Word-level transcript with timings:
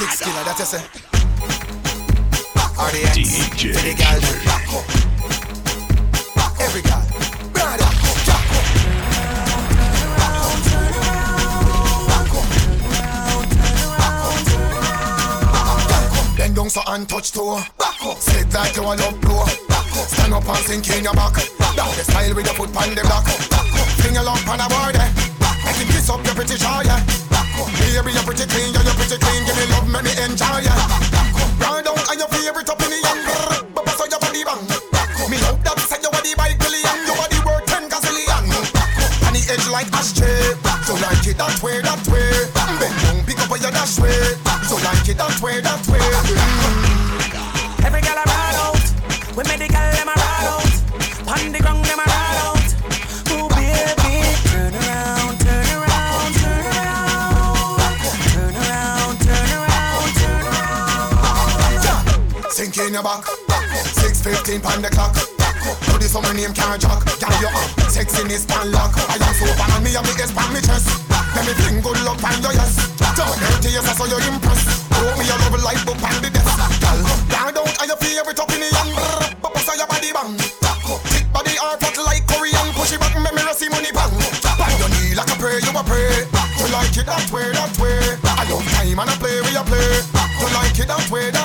Six 0.00 0.22
killer, 0.22 0.44
that's 0.44 0.58
just 0.58 0.74
it. 0.74 0.80
RDX, 2.80 3.12
DJ. 3.12 3.74
for 3.74 3.82
the 3.84 3.92
girl 4.00 4.16
with 4.16 4.40
back 4.46 4.72
up. 4.72 4.86
Back 6.34 6.48
up. 6.48 6.60
Every 6.60 6.80
girl, 6.80 7.04
brother, 7.52 7.76
back 7.76 8.00
up, 8.08 8.16
back 8.24 8.48
up. 8.56 8.64
Back 12.08 12.32
up, 12.32 12.48
back 13.98 14.24
up, 14.24 15.80
back 15.88 16.16
up. 16.16 16.36
Bend 16.38 16.56
down 16.56 16.70
so 16.70 16.80
and 16.86 17.04
touch 17.06 17.32
toe. 17.32 17.60
Back 17.78 18.02
up, 18.06 18.16
sit 18.16 18.50
like 18.54 18.76
you 18.76 18.82
a 18.82 18.96
love 18.96 19.20
blow. 19.20 19.44
Back 19.68 19.92
up, 19.98 20.08
stand 20.08 20.32
up 20.32 20.48
and 20.48 20.64
sink 20.64 20.88
in 20.96 21.04
your 21.04 21.12
back. 21.12 21.34
Back 21.58 21.76
up, 21.76 21.94
the 21.94 22.04
style 22.04 22.34
with 22.34 22.46
your 22.46 22.54
foot 22.54 22.72
pan 22.72 22.94
the 22.94 23.02
block. 23.02 23.26
Back 23.26 23.60
up. 23.60 23.69
Sing 24.00 24.16
love 24.16 24.48
on 24.48 24.60
a 24.60 24.66
word, 24.72 24.96
eh? 24.96 25.08
Back 25.38 25.76
you 25.78 25.86
kiss 25.92 26.08
up 26.08 26.24
your 26.24 26.34
pretty 26.34 26.56
jaw, 26.56 26.80
yeah. 26.80 26.98
Back 27.28 27.46
up. 27.60 27.68
Baby, 27.78 28.16
you're 28.16 28.24
pretty 28.24 28.46
clean, 28.48 28.72
yeah, 28.72 28.82
you're 28.82 28.96
pretty 28.96 29.20
clean. 29.20 29.44
Give 29.44 29.56
me 29.56 29.64
love, 29.70 29.86
make 29.86 30.04
me 30.08 30.12
enjoy, 30.24 30.64
yeah. 30.64 30.74
Back 31.12 31.36
up. 31.36 31.60
Round 31.60 31.84
down 31.84 32.00
on 32.08 32.16
your 32.18 32.30
favorite 32.32 32.68
up 32.68 32.80
in 32.80 32.90
the 32.90 32.98
end. 32.98 33.22
Bubba, 33.76 33.92
so 33.94 34.08
your 34.08 34.18
body 34.18 34.42
bang. 34.42 34.64
Back 34.90 35.12
up. 35.20 35.28
Me 35.28 35.36
love 35.44 35.60
that 35.62 35.78
said 35.84 36.00
you 36.02 36.10
are 36.10 36.24
the 36.24 36.32
bike 36.34 36.58
billion, 36.58 36.96
you 37.06 37.14
are 37.14 37.28
the 37.28 37.38
worth 37.44 37.66
ten 37.68 37.84
gazillion. 37.92 38.44
Back 38.72 38.98
up. 38.98 39.28
And 39.28 39.36
the 39.36 39.42
edge 39.52 39.68
like 39.68 39.92
ashtray. 39.92 40.56
So 40.88 40.96
like 40.98 41.22
it 41.28 41.36
that 41.36 41.60
way, 41.62 41.78
that 41.84 42.02
way. 42.08 42.28
Mm. 42.56 42.80
Bend 42.80 42.96
down, 43.04 43.16
pick 43.28 43.38
up 43.38 43.52
on 43.52 43.60
your 43.60 43.70
dash 43.70 44.00
way. 44.00 44.16
So 44.64 44.80
like 44.80 45.06
it 45.06 45.20
that 45.20 45.36
way, 45.44 45.60
that 45.60 45.82
way. 45.86 46.00
Mm. 46.00 46.79
in 62.90 62.94
your 62.98 63.06
back. 63.06 63.22
Six 64.02 64.18
fifteen 64.20 64.60
pound 64.60 64.82
the 64.82 64.90
clock. 64.90 65.14
Do 65.14 65.94
this 66.02 66.10
for 66.10 66.22
my 66.26 66.34
name 66.34 66.50
can't 66.50 66.82
jock. 66.82 67.06
Gal 67.22 67.30
you 67.38 67.46
up, 67.46 67.70
sexiness 67.86 68.42
pan 68.42 68.74
lock. 68.74 68.90
I 69.06 69.14
am 69.14 69.34
so 69.38 69.46
pan 69.54 69.70
on 69.78 69.80
me 69.86 69.94
a 69.94 70.02
biggest 70.02 70.20
is 70.26 70.32
pan 70.34 70.50
me 70.50 70.58
chest. 70.58 70.90
Let 71.06 71.46
me 71.46 71.54
fling 71.54 71.78
good 71.86 72.02
luck 72.02 72.18
pan 72.18 72.42
your 72.42 72.50
yes. 72.50 72.90
Don't 73.14 73.30
hurt 73.30 73.62
yes, 73.62 73.86
I 73.86 73.94
saw 73.94 74.10
you 74.10 74.18
impressed. 74.26 74.90
Throw 74.90 75.14
me 75.14 75.30
a 75.30 75.36
love 75.38 75.62
life 75.62 75.86
up 75.86 76.02
on 76.02 76.18
the 76.18 76.34
death. 76.34 76.50
Gal, 76.82 76.98
down 77.30 77.54
down 77.54 77.70
on 77.78 77.86
your 77.86 78.00
favorite 78.02 78.40
up 78.42 78.50
in 78.50 78.58
the 78.58 78.68
end. 78.74 78.90
Bubbles 79.38 79.68
on 79.70 79.78
your 79.78 79.86
body 79.86 80.10
bang. 80.10 80.34
Thick 81.14 81.30
body 81.30 81.54
hard 81.62 81.78
fat 81.78 81.94
like 82.02 82.26
Korean. 82.26 82.74
Push 82.74 82.98
it 82.98 82.98
back, 82.98 83.14
me 83.14 83.30
see 83.54 83.70
money 83.70 83.94
bang. 83.94 84.10
Bang 84.58 84.74
your 84.82 84.90
knee 84.98 85.14
like 85.14 85.30
a 85.30 85.38
prayer, 85.38 85.62
you 85.62 85.70
a 85.70 85.82
pray. 85.86 86.26
You 86.58 86.66
like 86.74 86.90
it 86.98 87.06
that 87.06 87.30
way, 87.30 87.54
that 87.54 87.70
way. 87.78 88.18
I 88.26 88.42
love 88.50 88.66
time 88.74 88.98
and 88.98 89.06
I 89.06 89.14
play, 89.22 89.38
we 89.46 89.54
a 89.54 89.62
play. 89.62 90.02
You 90.42 90.48
like 90.58 90.74
it 90.74 90.88
that 90.90 91.06
way, 91.06 91.30
that 91.30 91.38
way. 91.38 91.39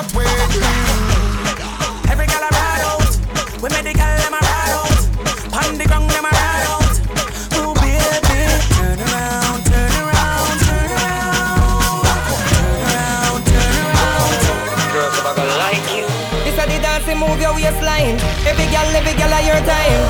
time. 19.64 20.02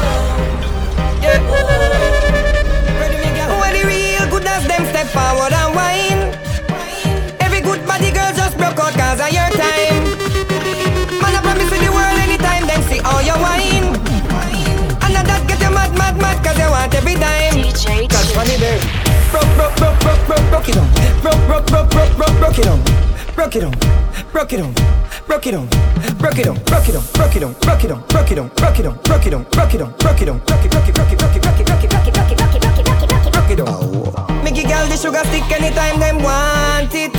Hey. 1.23 1.39
Who 3.47 3.57
are 3.63 3.73
the 3.73 3.85
real 3.87 4.27
goodness? 4.31 4.67
Them 4.67 4.85
step 4.91 5.07
forward 5.15 5.53
and 5.53 5.75
whine. 5.75 6.23
Every 7.41 7.61
good 7.61 7.87
body 7.87 8.11
girl 8.11 8.33
just 8.35 8.57
broke 8.59 8.79
out 8.79 8.95
cause 8.95 9.21
of 9.21 9.31
your 9.31 9.51
time. 9.55 10.03
Man, 11.21 11.35
I 11.35 11.41
promise 11.43 11.71
you 11.71 11.79
the 11.85 11.93
world 11.93 12.19
anytime. 12.27 12.67
then 12.67 12.83
see 12.89 13.01
all 13.01 13.23
your 13.23 13.39
wine. 13.39 13.95
And 15.05 15.15
that 15.15 15.45
get 15.47 15.61
you 15.61 15.71
mad, 15.71 15.93
mad, 15.97 16.17
mad 16.19 16.45
cause 16.45 16.59
you 16.59 16.71
want 16.71 16.95
every 16.95 17.15
dime. 17.15 17.73
Catch 18.09 18.33
funny 18.35 18.59
bird 18.59 19.06
broke, 19.37 19.57
broke, 19.57 19.77
broke, 19.77 20.01
broke, 20.01 20.27
broke, 20.27 20.51
broke 20.51 20.69
it 20.69 20.77
on. 20.77 20.89
Broke, 21.21 21.43
broke, 21.47 21.67
broke, 21.67 21.91
broke, 21.91 22.17
broke, 22.17 22.39
broke 22.41 22.59
it 22.59 22.67
on. 22.67 22.81
Broke 23.35 23.57
it 23.57 23.65
on. 23.65 23.73
Broke 24.33 24.53
it 24.53 24.61
on. 24.61 24.73
Broke 25.27 25.47
it 25.47 25.55
on. 25.55 25.69
Broke 26.21 26.39
it 26.39 26.47
on. 26.47 26.57
Broke 26.65 26.89
it 26.89 26.97
on. 26.97 27.05
Broke 27.13 27.35
it 27.35 27.45
on. 27.45 27.53
Broke 27.61 27.85
it 27.85 27.93
on. 27.93 28.03
Broke 28.07 28.31
it 28.31 28.39
on. 28.39 28.49
Broke 28.57 28.81
it 28.81 28.87
on. 28.87 28.97
Broke 29.05 29.27
it 29.27 29.35
on. 29.35 29.45
Broke 29.45 29.75
it 29.75 29.83
on. 29.83 29.93
Broke 29.99 30.23
it 30.23 30.29
on. 30.29 30.39
Broke 30.41 30.65
it. 30.65 30.71
Broke 30.71 30.89
it. 30.89 30.95
Broke 30.95 31.13
it. 31.13 31.19
Broke 31.19 31.37
it. 31.37 31.43
Broke 31.43 31.61
it. 31.61 31.67
Broke 31.67 31.85
it. 31.85 31.93
Broke 31.93 32.07
it. 32.07 32.17
Broke 32.17 32.33
it. 32.33 32.37
Broke 32.37 32.55
it. 32.55 32.83
Broke 32.87 33.03
it. 33.03 33.09
Broke 33.09 33.27
it. 33.27 33.33
Broke 33.33 33.51
it 33.51 33.61
on. 33.61 34.45
Make 34.45 34.57
your 34.57 34.67
girl 34.67 34.87
the 34.89 34.97
sugar 34.97 35.25
stick 35.29 35.45
anytime 35.53 36.01
them 36.01 36.23
want 36.23 36.95
it. 36.95 37.13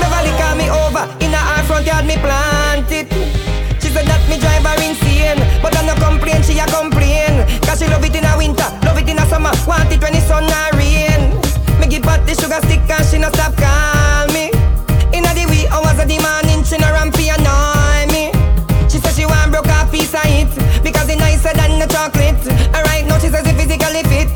Beverly 0.00 0.32
call 0.40 0.56
me 0.56 0.70
over 0.70 1.04
in 1.20 1.32
her 1.32 1.62
front 1.64 1.86
yard 1.86 2.06
me 2.06 2.16
plant 2.16 2.90
it. 2.90 3.12
She 3.82 3.88
said 3.90 4.06
that 4.06 4.22
me 4.30 4.38
drive 4.38 4.64
her 4.64 4.78
insane, 4.80 5.42
but 5.60 5.76
I 5.76 5.84
no 5.84 5.94
complain. 6.00 6.42
She 6.42 6.58
a 6.58 6.66
complain. 6.66 7.44
Cause 7.62 7.80
she 7.80 7.86
love 7.88 8.04
it 8.04 8.14
in 8.16 8.24
a 8.24 8.36
winter, 8.38 8.68
love 8.84 8.96
it 8.96 9.08
in 9.08 9.18
a 9.18 9.26
summer, 9.26 9.52
want 9.66 9.92
it 9.92 10.00
when 10.00 10.14
the 10.14 10.20
sun 10.20 10.44
a 10.44 10.76
rain 10.76 11.11
but 12.02 12.26
the 12.26 12.34
sugar 12.34 12.60
stick 12.66 12.82
and 12.90 13.04
she 13.06 13.18
no 13.18 13.28
stop 13.30 13.54
call 13.56 14.26
me. 14.34 14.50
Inna 15.14 15.32
the 15.34 15.46
wee 15.50 15.66
hours 15.70 15.98
of 15.98 16.06
the 16.08 16.18
morning, 16.18 16.62
she 16.64 16.76
no 16.78 16.90
rampy 16.92 17.30
annoy 17.30 18.06
me. 18.12 18.30
She 18.90 18.98
said 18.98 19.14
she 19.14 19.24
want 19.24 19.50
broke 19.50 19.70
a 19.70 19.86
piece 19.90 20.14
of 20.14 20.26
it 20.26 20.50
because 20.82 21.08
it's 21.08 21.18
nicer 21.18 21.54
than 21.54 21.78
the 21.78 21.86
chocolate. 21.86 22.36
Alright, 22.74 23.06
now 23.06 23.18
she 23.18 23.28
says 23.28 23.46
it 23.46 23.56
physically 23.56 24.02
fit 24.10 24.30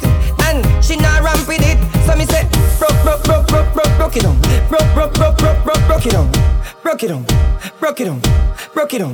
and 0.48 0.64
she 0.82 0.96
not 0.96 1.22
ramp 1.22 1.46
with 1.46 1.62
it. 1.62 1.78
So 2.06 2.16
me 2.16 2.24
say 2.24 2.48
broke, 2.78 2.96
broke, 3.02 3.22
broke, 3.24 3.46
broke, 3.48 3.68
broke, 3.74 3.92
broke 3.98 4.16
it 4.16 4.24
on, 4.24 4.36
broke, 4.70 4.88
broke, 4.94 5.12
broke, 5.14 5.36
broke, 5.38 5.60
broke, 5.64 5.82
broke 5.86 6.06
it 6.06 6.14
on, 6.14 6.30
broke 6.82 7.02
it 7.02 7.10
on, 7.10 7.24
broke 7.80 8.00
it 8.00 8.08
on, 8.08 8.20
broke 8.72 8.94
it 8.94 9.02
on, 9.02 9.12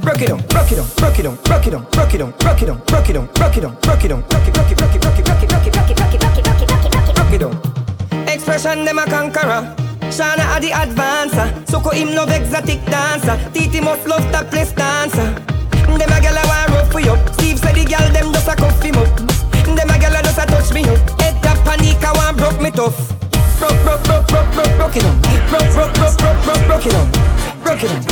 broke 0.00 0.22
it 0.22 0.28
on, 0.28 0.40
broke 0.42 0.72
it 0.72 0.80
on, 0.80 0.90
broke 0.90 1.18
it 1.18 1.28
on, 1.28 1.36
broke 1.46 1.68
it 1.68 1.74
on, 1.74 1.84
broke 1.92 2.14
it 2.14 2.22
on, 2.22 2.32
broke 2.42 2.60
it 2.60 2.68
on, 2.68 2.68
broke 2.68 2.68
it 2.68 2.76
on, 2.76 2.82
broke 2.86 3.08
it 3.08 3.16
on, 3.16 3.26
broke 3.32 3.56
it 3.56 3.64
on, 3.64 3.74
broke 3.80 4.04
it 4.04 4.12
on, 4.12 4.22
broke 4.22 4.48
it, 4.48 4.54
broke 4.54 4.70
it, 4.70 4.76
broke 4.76 4.94
it, 4.94 5.24
broke 5.24 5.42
it, 5.42 5.48
broke 5.48 5.61
it 5.61 5.61
fresh 8.52 8.66
and 8.66 8.86
them 8.86 8.98
a 8.98 9.04
conqueror. 9.06 9.62
Shana 10.12 10.44
a 10.56 10.60
the 10.60 10.70
advancer, 10.70 11.48
Soko 11.68 11.90
him 11.90 12.14
love 12.14 12.30
exotic 12.30 12.84
dancer. 12.84 13.36
Titi 13.52 13.80
must 13.80 14.06
love 14.06 14.24
that 14.32 14.50
place 14.50 14.72
dancer. 14.72 15.32
Them 15.72 16.12
a 16.12 16.18
gyal 16.20 16.36
a 16.36 16.42
want 16.50 16.70
rough 16.70 16.94
we 16.94 17.08
up. 17.08 17.20
Steve 17.34 17.58
said 17.58 17.74
the 17.74 17.84
gyal 17.84 18.12
them 18.12 18.32
just 18.32 18.48
a 18.48 18.54
cuff 18.54 18.82
him 18.82 18.96
up. 18.96 19.08
Them 19.64 19.88
a 19.88 19.96
gyal 19.96 20.18
a 20.18 20.22
just 20.22 20.38
a 20.38 20.44
touch 20.46 20.72
me 20.74 20.82
up. 20.84 21.00
Head 21.20 21.46
up 21.46 21.58
panic 21.64 22.04
I 22.04 22.12
want 22.12 22.36
broke 22.36 22.60
me 22.60 22.70
tough. 22.70 22.98
Broke, 23.58 23.78
broke, 23.84 24.04
broke, 24.04 24.26
broke, 24.28 24.50
broke, 24.52 24.72
broke 24.76 24.96
it 24.96 25.04
on. 25.04 25.16
Broke, 25.48 25.72
broke, 25.72 25.94
broke, 25.96 26.16
broke, 26.20 26.40
broke, 26.44 26.64
broke 26.68 26.86
it 26.86 26.94
on. 26.94 27.08
Broke 27.64 27.82
it 27.84 27.90
on. 27.92 28.04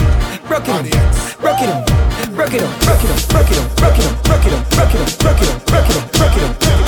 Broke 0.48 0.68
it 0.68 0.72
on. 0.72 1.04
Broke 1.36 1.60
it 1.60 1.68
on. 1.68 1.84
Broke 2.32 2.54
it 2.54 2.62
on. 2.64 2.72
Broke 2.80 3.04
it 3.04 3.10
on. 3.12 3.20
Broke 3.28 3.50
it 3.50 3.60
on. 3.60 3.68
Broke 3.76 4.00
it 4.00 4.08
on. 4.08 4.16
Broke 4.24 4.46
it 4.46 4.52
on. 4.56 4.64
Broke 4.72 4.94
it 4.94 4.96
on. 4.96 5.12
Broke 5.20 5.40
it 5.40 5.50
on. 5.50 5.60
Broke 5.68 5.90
it 5.90 5.96
on. 5.96 6.08
Broke 6.16 6.36
it 6.36 6.44
on. 6.44 6.54
It 6.56 6.74
on. 6.74 6.79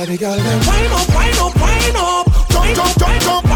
Let 0.00 0.08
it 0.08 0.18
go. 0.18 0.30
Up, 0.30 0.38
wine 0.38 1.34
up, 1.34 1.60
wine 1.60 1.94
up. 1.94 2.48
Join 2.48 2.78
up, 2.78 2.98
join 2.98 3.28
up. 3.28 3.49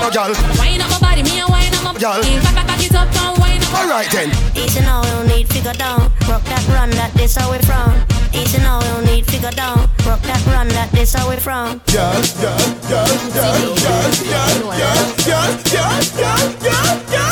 no 0.00 0.10
girl. 0.10 0.32
Wine 0.58 0.80
up 0.80 0.90
my 0.90 0.98
body, 1.00 1.22
me 1.22 1.40
a 1.40 1.46
wine 1.46 1.74
up 1.74 1.84
my 1.84 1.92
body. 1.92 2.34
In 2.34 2.40
fact, 2.40 2.82
it 2.82 2.94
up 2.94 3.08
and 3.08 3.38
wine 3.38 3.62
up. 3.62 3.74
Alright 3.74 4.10
then. 4.10 4.30
Easy 4.56 4.80
now, 4.80 5.02
we 5.02 5.08
don't 5.10 5.28
need 5.28 5.48
figure 5.48 5.72
down. 5.74 6.10
Rock 6.28 6.44
that 6.44 6.64
run, 6.68 6.90
that 6.90 7.12
this 7.14 7.36
how 7.36 7.50
we 7.52 7.58
from. 7.58 7.92
Easy 8.32 8.58
now, 8.58 8.78
we 8.80 8.86
don't 8.86 9.04
need 9.04 9.26
figure 9.26 9.50
down. 9.50 9.78
Rock 10.06 10.22
that 10.22 10.44
run, 10.46 10.68
that 10.68 10.90
this 10.92 11.14
how 11.14 11.28
we 11.28 11.36
from. 11.36 11.80
Yeah, 11.92 12.12
yeah, 12.40 12.56
yeah, 12.88 13.06
yeah, 13.36 13.60
yeah, 13.76 14.00
yeah, 14.24 14.50
yeah, 14.60 14.96
yeah, 15.26 15.60
yeah, 15.72 16.00
yeah, 16.16 16.38
yeah, 16.62 17.12
yeah 17.12 17.29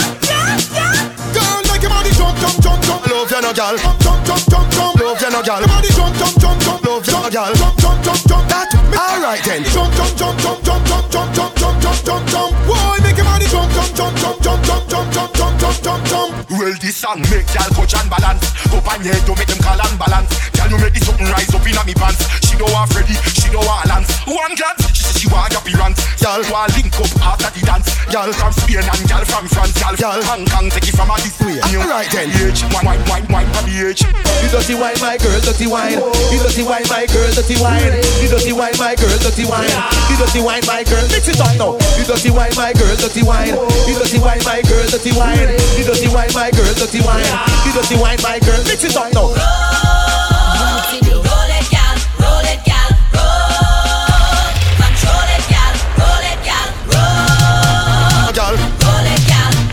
jump, 2.41 2.57
jump, 2.63 2.83
jump, 2.83 3.07
love 3.07 3.31
you 3.31 3.41
no 3.41 3.53
gal. 3.53 3.77
Jump, 3.79 4.01
jump, 4.01 4.27
jump, 4.27 4.45
jump, 4.49 5.01
love 5.01 5.21
you 5.21 5.31
no 5.31 5.43
gal. 5.43 5.63
Body 5.67 5.89
jump, 5.89 6.15
jump, 6.17 6.35
jump, 6.39 6.59
jump, 6.63 6.85
love 6.85 7.07
you 7.07 7.13
no 7.13 7.31
gal. 7.31 7.53
Jump, 7.55 7.79
jump, 7.79 7.99
jump, 8.05 8.23
jump, 8.29 8.45
that. 8.49 8.69
All 8.95 9.21
right 9.23 9.43
then. 9.45 9.63
Jump, 9.65 9.93
jump, 9.95 10.13
jump, 10.17 10.37
jump, 10.39 10.61
jump, 10.65 10.83
jump, 10.89 11.07
jump, 11.11 11.33
jump, 11.35 11.53
jump, 11.57 11.77
jump, 11.83 11.99
jump, 12.05 12.25
jump. 12.29 12.51
Boy, 12.67 12.99
make 13.03 13.17
your 13.17 13.27
body 13.27 13.47
jump, 13.47 13.71
jump, 13.73 13.91
jump, 13.95 14.15
jump, 14.19 14.39
jump, 14.43 14.61
jump, 14.65 14.83
jump, 14.89 15.13
jump, 15.13 15.31
jump, 15.35 15.55
jump, 15.59 15.77
jump, 15.83 16.03
jump. 16.07 16.31
Well, 16.51 16.75
this 16.81 16.97
song 16.97 17.21
make 17.31 17.47
gal 17.53 17.71
coach 17.77 17.95
and 17.95 18.09
balance. 18.11 18.45
Go 18.71 18.79
on 18.83 19.05
your 19.05 19.15
head 19.15 19.25
to 19.27 19.33
make 19.37 19.49
them 19.49 19.61
call 19.61 19.79
and 19.79 19.99
balance. 19.99 20.33
Gal, 20.53 20.69
you 20.71 20.79
make 20.79 20.95
this 20.95 21.07
something 21.07 21.29
rise 21.29 21.53
up 21.55 21.67
inna 21.67 21.83
me 21.85 21.95
pants. 21.95 22.25
She 22.47 22.57
don't 22.57 22.73
want 22.73 22.91
Freddy, 22.93 23.15
she 23.37 23.49
don't 23.53 23.65
want 23.65 23.87
Lance. 23.87 24.11
One 24.27 24.55
glance, 24.57 24.83
she 24.97 25.03
say 25.05 25.15
she 25.21 25.29
want 25.29 25.55
appearance. 25.55 26.01
Gal 26.19 26.43
want 26.51 26.73
link 26.77 26.93
up 26.99 27.13
after 27.21 27.51
the 27.53 27.63
dance. 27.65 27.89
Gal 28.09 28.33
from 28.33 28.53
Spain 28.53 28.85
and 28.85 29.03
gal 29.09 29.25
from 29.25 29.47
France. 29.49 29.77
Gal, 29.77 29.95
gal 29.97 30.21
Hong 30.25 30.45
Kong 30.49 30.69
take 30.71 30.89
it 30.89 30.97
from 30.97 31.11
a 31.13 31.17
this 31.21 31.39
way. 31.41 31.61
All 31.61 31.89
right 31.89 32.09
then 32.11 32.28
wine, 32.29 32.85
wine, 32.85 33.01
wine, 33.09 33.27
wine, 33.33 33.49
bitch. 33.65 34.05
You 34.43 34.49
dirty 34.51 34.75
wine, 34.75 34.97
my 35.01 35.17
girl, 35.17 35.41
dirty 35.41 35.67
wine. 35.67 35.99
You 36.31 36.39
dirty 36.39 36.63
wine, 36.63 36.85
my 36.89 37.07
girl, 37.07 37.31
dirty 37.33 37.57
wine. 37.61 37.93
You 38.21 38.29
dirty 38.29 38.53
wine, 38.53 38.77
my 38.79 38.95
girl, 38.95 39.19
dirty 39.19 39.45
wine. 39.45 39.71
You 40.11 40.17
dirty 40.17 40.41
wine, 40.41 40.63
my 40.67 40.85
girl, 40.85 41.05
mix 41.09 41.29
it 41.29 41.41
up 41.41 41.57
now. 41.57 41.79
You 41.97 42.05
dirty 42.05 42.31
wine, 42.31 42.53
my 42.57 42.73
girl, 42.73 42.97
dirty 42.97 43.23
wine. 43.23 43.57
You 43.89 43.95
dirty 43.97 44.19
wine, 44.19 44.43
my 44.45 44.61
girl, 44.63 44.85
dirty 44.89 45.13
wine. 45.17 45.49
You 45.77 45.85
dirty 45.85 46.09
wine, 46.09 46.31
my 46.35 46.51
girl, 46.51 46.73
dirty 46.75 47.01
wine. 47.01 47.25
Roll 47.25 47.77
it, 47.81 48.01
wine, 48.01 48.21
my 48.23 48.39
girl, 48.39 48.57
roll 48.57 48.81
it 48.83 48.97
up 48.97 49.13
now. 49.15 49.29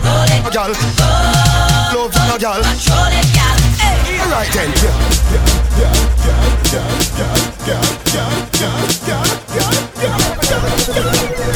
Roll 0.06 0.32
it, 0.32 0.52
gal 0.52 1.05
now, 2.42 2.52
girl. 2.52 2.62
Control 2.62 3.08
it, 3.16 3.32
girl. 3.32 3.56
Hey. 3.80 4.20
All 4.20 4.28
right 4.28 4.50
then, 4.52 4.68
girl. 4.76 4.92
Yeah, 5.26 5.40
yeah, 5.76 5.96
yeah, 6.26 6.44
yeah, 6.72 6.84
yeah, 7.16 7.32
yeah, 7.56 7.76
yeah, 7.76 8.20
yeah, 8.20 8.76
yeah, 9.06 9.24
yeah, 9.46 9.72
yeah. 9.96 10.20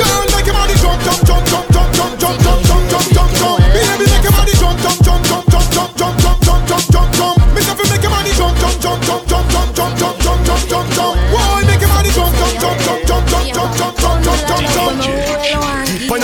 Girl, 0.01 0.25
make 0.33 0.47
your 0.47 0.55
body 0.55 0.75
jump, 0.81 1.01
jump, 1.05 1.21
jump, 1.27 1.45
jump, 1.49 1.69
jump, 1.73 1.97
jump, 1.97 2.17
jump, 2.21 2.41
jump, 2.41 2.65
jump, 2.65 2.91
jump, 2.91 3.07
jump, 3.13 3.31
jump. 3.37 3.61
Baby, 3.61 4.05
make 4.09 4.25
your 4.25 4.33
body 4.33 4.53
jump, 4.57 4.81
jump, 4.81 4.99
jump, 5.05 5.25
jump, 5.27 5.45
jump, 5.51 5.69
jump, 5.75 5.97
jump, 5.97 6.17
jump, 6.21 6.67
jump, 6.69 6.85
jump, 6.89 7.13
jump. 7.15 7.37
Make 7.55 7.67
your 7.67 7.77
make 7.77 8.03
your 8.03 8.11
body 8.11 8.33
jump, 8.33 8.57
jump, 8.59 8.81
jump, 8.81 9.03
jump, 9.05 9.29
jump, 9.29 9.51
jump, 9.51 9.75
jump, 9.77 9.99
jump. 9.99 10.20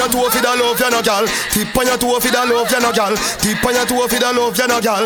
Your 0.07 0.23
toe 0.23 0.31
for 0.31 0.43
the 0.43 0.53
love, 0.55 0.79
you 0.79 0.91
no 0.91 1.03
gal. 1.03 1.27
Tip 1.51 1.77
on 1.77 1.87
your 1.87 1.99
toe 1.99 2.21
for 2.21 2.31
the 2.31 2.43
love, 2.47 2.71
you 2.71 2.81
no 2.81 2.93
gal. 2.93 3.15
Tip 3.43 3.65
on 3.65 3.75
your 3.75 3.87
toe 3.87 4.07
for 4.07 4.19
the 4.19 4.31
love, 4.31 4.57
you 4.57 4.67
no 4.67 4.79
gal. 4.81 5.05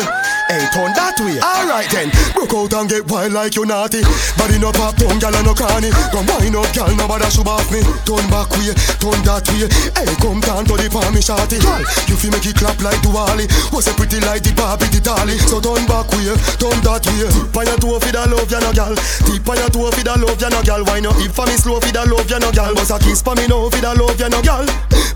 Hey, 0.51 0.67
turn 0.75 0.91
that 0.93 1.17
way. 1.23 1.39
Alright 1.39 1.89
then, 1.89 2.11
broke 2.35 2.53
out 2.53 2.73
and 2.75 2.89
get 2.89 3.07
wild 3.07 3.33
like 3.33 3.55
you 3.55 3.65
naughty. 3.65 4.03
Body 4.37 4.59
no 4.59 4.69
pop, 4.71 4.99
tongue 4.99 5.17
gal 5.17 5.33
and 5.33 5.47
no 5.47 5.53
cranny. 5.55 5.89
Come 6.11 6.27
wind 6.27 6.55
up, 6.55 6.69
gal, 6.75 6.91
nobody 6.93 7.29
should 7.31 7.47
off 7.47 7.65
me. 7.71 7.81
Turn 8.05 8.25
back 8.29 8.51
way, 8.53 8.75
turn 8.99 9.19
that 9.25 9.47
way. 9.49 9.65
Hey, 9.95 10.11
come 10.21 10.43
down 10.43 10.67
to 10.69 10.75
the 10.77 10.87
palm, 10.91 11.13
me 11.15 11.21
shorty. 11.23 11.57
Gal, 11.57 11.81
you 12.05 12.15
feel 12.19 12.31
make 12.35 12.45
it 12.45 12.57
clap 12.59 12.77
like 12.83 12.99
Duali. 13.01 13.47
Was 13.73 13.87
a 13.89 13.93
pretty 13.95 14.19
like 14.21 14.43
the 14.43 14.53
Barbie, 14.53 14.91
the 14.91 14.99
dolly. 15.01 15.39
So 15.49 15.63
turn 15.63 15.87
back 15.87 16.11
way, 16.13 16.35
turn 16.59 16.77
that 16.83 17.05
way. 17.09 17.31
Tip 17.31 17.57
on 17.57 17.65
your 17.65 17.79
toe 17.79 17.97
for 17.97 18.11
the 18.11 18.21
love, 18.27 18.51
you 18.51 18.61
no 18.61 18.71
gal. 18.75 18.93
Tip 19.25 19.47
on 19.49 19.57
your 19.57 19.71
toe 19.71 19.89
for 19.89 20.03
the 20.03 20.13
love, 20.19 20.41
you 20.41 20.51
no 20.51 20.59
gal. 20.61 20.83
Why 20.83 20.99
no 20.99 21.09
if 21.17 21.31
for 21.31 21.47
me 21.47 21.55
slow 21.55 21.79
for 21.79 21.89
the 21.89 22.03
love, 22.05 22.27
you 22.27 22.39
no 22.43 22.51
gal. 22.51 22.75
Bust 22.75 22.91
a 22.91 22.99
kiss 22.99 23.23
for 23.23 23.33
me 23.39 23.47
now 23.47 23.71
for 23.71 23.79
the 23.79 23.91
love, 23.95 24.19
you 24.19 24.27
no 24.27 24.43
gal. 24.43 24.67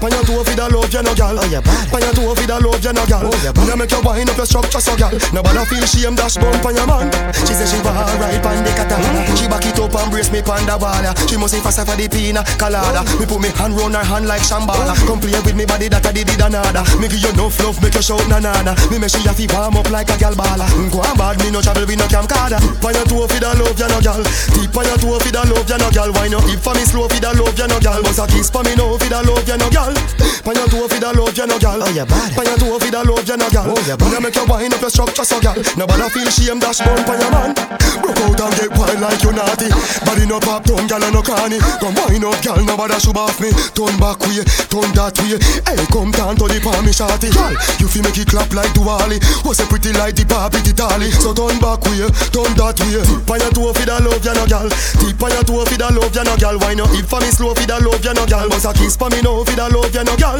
On 0.01 0.12
your 0.12 0.24
toe 0.24 0.44
for 0.44 0.56
the 0.56 0.65
love, 0.70 0.92
you 0.94 1.01
no 1.01 1.13
gal. 1.15 1.38
Oh, 1.39 1.46
your 1.50 1.62
body. 1.62 1.89
On 1.96 2.01
your 2.01 2.13
toe 2.13 2.36
for 2.36 2.46
the 2.46 2.58
love, 2.60 2.84
you 2.84 2.94
no 2.94 3.04
gal. 3.06 3.25
Oh, 3.25 3.36
your 3.42 3.54
When 3.56 3.68
you 3.68 3.75
make 3.77 3.92
your 3.92 4.01
wind 4.04 4.30
up 4.30 4.38
your 4.38 4.46
structure, 4.46 4.82
so 4.82 4.94
gal. 4.96 5.13
Nobody 5.34 5.62
feel 5.65 5.86
shame 5.86 6.15
dash 6.15 6.38
bump 6.38 6.65
on 6.65 6.75
your 6.75 6.88
man. 6.88 7.08
She 7.46 7.54
say 7.56 7.65
she 7.65 7.80
want 7.82 7.98
ride 8.20 8.42
pan 8.44 8.62
the 8.63 8.72
katana. 8.75 9.25
Mm. 9.25 9.38
She 9.38 9.46
back 9.48 9.65
it 9.65 9.80
up 9.80 9.96
and 9.96 10.10
brace 10.12 10.30
me 10.32 10.42
pan 10.42 10.65
the 10.68 10.75
wall. 10.77 11.06
She 11.25 11.38
must 11.38 11.54
say 11.54 11.62
fast 11.63 11.82
for 11.82 11.96
the 11.96 12.06
pina 12.10 12.44
colada. 12.60 13.01
Mm. 13.01 13.20
Me 13.20 13.25
put 13.25 13.39
me 13.42 13.50
hand 13.58 13.74
round 13.74 13.96
her 13.96 14.04
hand 14.04 14.27
like 14.27 14.44
Shambhala. 14.44 14.94
Mm. 14.94 15.08
Come 15.08 15.20
play 15.22 15.39
with 15.42 15.56
me 15.56 15.65
body 15.65 15.88
that 15.89 16.06
I 16.06 16.12
did 16.12 16.30
another. 16.38 16.84
Me 17.01 17.08
give 17.08 17.24
you 17.24 17.32
enough 17.34 17.58
love, 17.63 17.77
make 17.82 17.96
you 17.96 18.04
shout 18.06 18.25
na 18.30 18.38
na 18.39 18.54
na. 18.62 18.74
Me 18.92 18.98
make 19.00 19.12
she 19.13 19.22
have 19.25 19.38
to 19.38 19.46
warm 19.54 19.77
up 19.77 19.89
like 19.89 20.10
a 20.10 20.18
gal 20.18 20.36
balla. 20.36 20.68
Go 20.92 21.01
on 21.01 21.15
bad, 21.18 21.39
me 21.42 21.50
no 21.50 21.62
travel 21.62 21.86
with 21.86 21.98
no 21.98 22.06
camcorder. 22.06 22.60
Pan 22.82 22.94
your 22.94 23.06
toe 23.10 23.25
for 23.25 23.39
the 23.39 23.50
love, 23.58 23.77
you 23.80 23.89
no 23.89 24.00
gal. 24.01 24.22
Tip 24.54 24.75
on 24.75 24.86
your 24.86 24.98
toe 24.98 25.18
for 25.20 25.32
the 25.32 25.42
love, 25.50 25.68
you 25.70 25.77
no 25.77 25.88
gal. 25.89 26.10
Why 26.13 26.27
no 26.27 26.39
hip 26.46 26.62
for 26.62 26.74
me 26.75 26.84
slow 26.86 27.08
for 27.08 27.20
the 27.20 27.32
love, 27.34 27.58
you 27.58 27.68
no 27.68 27.77
gal. 27.80 28.01
Bust 28.04 28.22
a 28.22 28.25
kiss 28.27 28.50
for 28.50 28.63
me 28.63 28.75
now 28.75 28.92
for 28.98 29.10
the 29.10 29.20
love, 29.24 29.48
you 29.48 29.58
no 29.58 29.68
gal. 29.70 29.75
Pan 29.75 30.55
your 30.55 30.67
toe 30.72 30.88
for 30.88 31.00
the 31.03 31.12
love, 31.12 31.36
you 31.36 31.48
no 31.48 31.60
gal. 31.60 31.84
Oh, 31.84 31.89
your 31.91 32.05
body. 32.05 32.32
Pan 32.32 32.46
your 32.48 32.55
toe 32.55 32.79
for 32.79 32.88
the 32.88 33.01
love, 33.03 33.27
you 33.27 33.36
no 33.36 33.50
gal. 33.51 33.67
Oh, 33.67 33.82
your 33.84 33.98
When 34.00 34.12
you 34.13 34.22
make 34.24 34.36
your 34.39 34.48
wind 34.48 34.72
up 34.72 34.79
your 34.79 34.94
structure, 34.94 35.25
so 35.27 35.41
gal. 35.44 35.58
Nobody 35.75 36.08
feel 36.15 36.29
shame 36.32 36.63
dash 36.63 36.79
bump 36.79 37.10
on 37.12 37.20
your 37.20 37.32
man. 37.34 37.51
Broke 38.00 38.22
out 38.24 38.39
and 38.39 38.53
get 38.55 38.72
wild 38.72 39.00
like 39.03 39.20
you 39.20 39.34
naughty. 39.36 39.67
Body 40.08 40.25
no 40.29 40.39
pop, 40.39 40.63
tongue 40.63 40.88
and 40.88 41.12
no 41.12 41.20
cranny. 41.20 41.60
Come 41.84 41.98
wind 42.08 42.24
up, 42.24 42.39
gal, 42.39 42.62
nobody 42.63 42.96
should 43.03 43.20
off 43.20 43.36
me. 43.44 43.51
Turn 43.75 44.00
back 44.00 44.22
way, 44.24 44.48
turn 44.72 44.89
that 44.96 45.17
way. 45.20 45.36
Hey, 45.67 45.82
come 45.91 46.15
down 46.15 46.39
to 46.39 46.48
the 46.48 46.62
palm, 46.63 46.88
me 46.88 46.96
shorty. 46.96 47.27
Gal, 47.36 47.51
you 47.84 47.91
feel 47.91 48.05
make 48.08 48.15
it 48.15 48.32
clap 48.32 48.48
like 48.55 48.72
Duali. 48.72 49.20
Was 49.44 49.60
a 49.60 49.67
pretty 49.67 49.91
like 49.98 50.15
the 50.15 50.24
Barbie, 50.24 50.63
the 50.63 50.72
dolly. 50.72 51.12
So 51.12 51.36
turn 51.36 51.60
back 51.60 51.84
way, 51.89 52.08
turn 52.32 52.53
that 52.55 52.79
way. 52.79 53.03
On 53.27 53.41
your 53.44 53.51
toe 53.51 53.75
for 53.75 53.84
the 53.84 53.98
love, 54.00 54.24
you 54.24 54.36
no 54.39 54.46
gal. 54.48 54.70
Tip 55.03 55.20
on 55.20 55.36
your 55.36 55.44
toe 55.44 55.65
for 55.67 55.75
the 55.75 55.89
love, 55.89 56.15
you 56.15 56.24
no 56.24 56.38
gal. 56.39 56.55
Why 56.63 56.77
no 56.77 56.86
hip 56.94 57.10
for 57.10 57.20
me 57.20 57.27
slow 57.34 57.51
for 57.58 57.65
the 57.65 57.75
love, 57.82 58.00
you 58.05 58.13
no 58.13 58.24
gal. 58.29 58.48
Bust 58.48 58.70
a 58.70 58.72
kiss 58.72 58.96
for 58.96 59.10
me 59.10 59.20
now 59.25 59.44
for 59.44 59.51
the 59.58 59.64
love, 59.69 59.93
you 59.93 60.03
no 60.03 60.15
gal. 60.17 60.39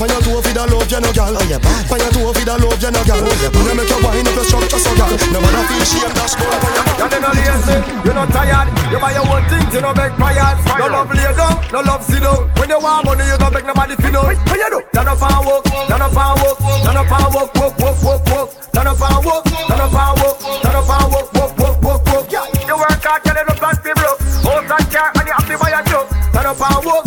On 0.00 0.08
your 0.08 0.20
toe 0.24 0.40
for 0.42 0.52
the 0.52 0.64
love, 0.66 0.90
you 0.90 1.00
no 1.00 1.10
gal. 1.12 1.32
Oh, 1.32 1.44
your 1.46 1.60
body. 1.60 1.92
On 1.92 1.98
your 2.00 2.10
toe 2.12 2.32
for 2.32 2.44
the 2.44 2.54
love, 2.58 2.82
you 2.82 2.90
no 2.90 3.00
gal. 3.04 3.20
Oh, 3.22 3.28
when 3.28 3.66
you 3.68 3.74
make 3.76 3.90
your 3.90 4.00
wind 4.02 4.28
up 4.28 4.34
your 4.36 4.44
structure, 4.44 4.80
so 4.80 4.92
gal. 4.96 5.12
Nobody 5.30 5.62
feel 5.68 5.84
shame, 5.86 6.12
dash 6.16 6.34
bump 6.38 6.64
on 6.64 6.72
your 6.72 7.08
You're 7.12 7.20
not 7.22 7.34
lazy, 7.36 7.76
you're 8.04 8.16
not 8.16 8.28
tired. 8.32 8.68
You 8.90 8.98
buy 8.98 9.12
your 9.12 9.26
own 9.28 9.42
things, 9.48 9.72
you 9.74 9.80
don't 9.80 9.96
beg 9.96 10.12
prayers. 10.16 10.58
No 10.78 10.86
love 10.88 11.10
lay 11.12 11.32
down, 11.36 11.54
no 11.72 11.80
love 11.82 12.02
sit 12.02 12.22
down. 12.22 12.50
When 12.58 12.68
you 12.70 12.80
want 12.80 13.04
money, 13.06 13.24
you 13.26 13.36
don't 13.38 13.52
beg 13.52 13.64
nobody 13.66 13.94
fi 13.96 14.10
know. 14.10 14.24
What 14.26 14.58
you 14.58 14.68
do? 14.70 14.80
Turn 14.92 15.08
up 15.08 15.22
and 15.22 15.42
walk, 15.46 15.64
turn 15.64 16.02
up 16.02 16.16
and 16.16 16.34
walk, 16.42 16.58
turn 16.58 16.96
up 16.96 17.12
and 17.12 17.28
walk, 17.34 17.50
walk, 17.54 17.74
walk, 17.78 17.98
walk, 18.02 18.22
walk. 18.32 18.48
Turn 18.72 18.86
up 18.88 19.00
and 19.00 19.24
walk, 19.24 19.44
turn 19.44 19.80
up 19.80 19.92
and 19.92 20.14
walk, 20.22 20.36
turn 20.40 20.76
up 20.76 20.88
and 20.88 21.06
walk, 21.12 21.28
walk, 21.36 21.52
walk, 21.58 21.76
walk, 21.82 22.02
walk. 22.06 22.26
Yeah, 22.32 22.46
you 22.66 22.76
work 22.76 23.04
hard, 23.04 23.22
get 23.22 23.36
it 23.36 23.48
up 23.48 23.62
and 23.62 23.78
be 23.84 23.92
broke. 23.92 24.20
House 24.42 24.70
and 24.72 24.86
car, 24.90 25.12
and 25.14 25.26
you 25.28 25.34
have 25.36 25.46
to 25.46 25.56
buy 25.60 25.70
a 25.70 25.80
truck. 25.84 26.06
Turn 26.32 26.46
up 26.46 26.60
and 26.60 26.84
walk, 26.84 27.04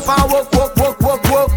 up 0.00 0.18
and 0.18 0.32
walk, 0.32 0.52
walk, 0.52 0.76
walk, 0.76 1.00
walk, 1.00 1.24
walk. 1.24 1.50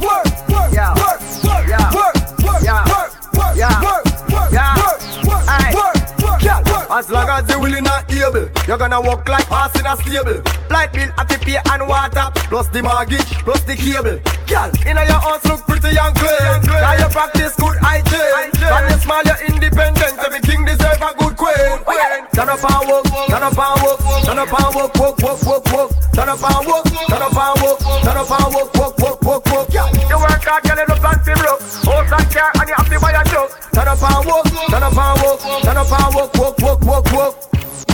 Work, 0.00 0.48
work, 0.48 0.72
yeah, 0.72 0.94
work, 0.94 1.20
work, 1.44 1.66
yeah, 1.68 1.94
work, 1.94 2.14
work, 2.42 2.62
yeah, 2.62 2.84
work, 2.86 3.12
work, 3.34 3.56
yeah, 3.58 3.82
work, 3.82 4.04
work, 4.30 4.52
yeah, 4.52 4.74
work, 4.76 5.00
work, 5.26 5.44
aye, 5.48 5.72
work, 5.74 6.22
work, 6.22 6.42
yeah, 6.42 6.58
work. 6.58 6.90
As 6.90 7.10
long 7.10 7.28
as 7.28 7.48
you 7.48 7.60
willing 7.60 7.86
and 7.86 8.10
able, 8.10 8.48
you're 8.66 8.78
gonna 8.78 9.00
walk 9.00 9.28
like 9.28 9.46
horse 9.46 9.74
in 9.78 9.86
a 9.86 9.96
stable. 9.96 10.42
Light 10.70 10.92
bill 10.92 11.10
at 11.18 11.28
the 11.28 11.38
pay 11.38 11.58
and 11.70 11.88
water, 11.88 12.30
plus 12.48 12.68
the 12.68 12.82
mortgage, 12.82 13.32
plus 13.42 13.62
the 13.64 13.76
cable. 13.76 14.18
Girl, 14.46 14.70
inna 14.86 15.04
your 15.06 15.20
house 15.20 15.44
look 15.46 15.60
pretty 15.66 15.96
and 15.96 16.14
clean. 16.16 16.62
Now 16.66 16.94
you 16.94 17.08
practice 17.10 17.56
good 17.56 17.78
hygiene. 17.78 18.50
From 18.58 18.90
you 18.90 18.98
small, 18.98 19.22
you're 19.24 19.42
independent. 19.48 20.18
Every 20.18 20.40
king 20.40 20.64
deserve 20.64 21.02
a 21.02 21.14
good 21.18 21.31
queen. 21.84 22.22
Turn 22.32 22.48
up 22.48 22.64
and 22.64 22.88
walk, 22.88 23.04
turn 23.28 23.42
up 23.42 23.58
and 23.58 23.82
walk, 23.82 23.98
turn 24.24 24.38
up 24.38 24.52
and 24.52 24.74
walk, 24.74 24.94
walk, 24.96 25.18
walk, 25.22 25.42
walk, 25.46 25.72
walk. 25.72 25.90
Turn 26.12 26.28
up 26.28 26.42
and 26.42 26.66
walk, 26.66 26.84
turn 27.08 27.22
up 27.22 27.36
and 27.36 27.62
walk, 27.62 27.78
turn 28.02 28.16
up 28.16 28.30
and 28.30 28.54
walk, 28.54 28.74
walk, 28.74 28.98
walk, 28.98 29.22
walk, 29.22 29.46
walk. 29.46 29.66
Yeah, 29.72 29.88
you 29.92 30.18
work 30.18 30.44
hard, 30.44 30.62
girl, 30.64 30.78
you 30.78 30.86
look 30.88 30.98
fancy 30.98 31.32
broke. 31.36 31.60
House 31.60 32.12
and 32.12 32.28
car, 32.32 32.50
and 32.60 32.68
you 32.68 32.74
have 32.74 32.88
to 32.88 33.00
buy 33.00 33.12
a 33.12 33.24
truck. 33.24 33.50
Turn 33.72 33.88
up 33.88 34.02
and 34.02 34.26
walk, 34.26 34.46
turn 34.68 34.82
up 34.82 34.96
and 34.96 35.22
walk, 35.22 35.40
turn 35.62 35.76
up 35.76 35.92
and 35.92 36.14
walk, 36.14 36.34
walk, 36.34 36.58
walk, 36.60 36.80
walk, 36.84 37.12
walk. 37.12 37.34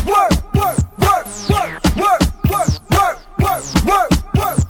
Work, 0.09 0.33
work, 0.55 0.79
work, 0.99 1.27
work, 1.51 1.73
work, 1.97 2.23
work, 2.49 2.71
work, 2.91 3.19
work, 3.85 4.11
work, 4.35 4.68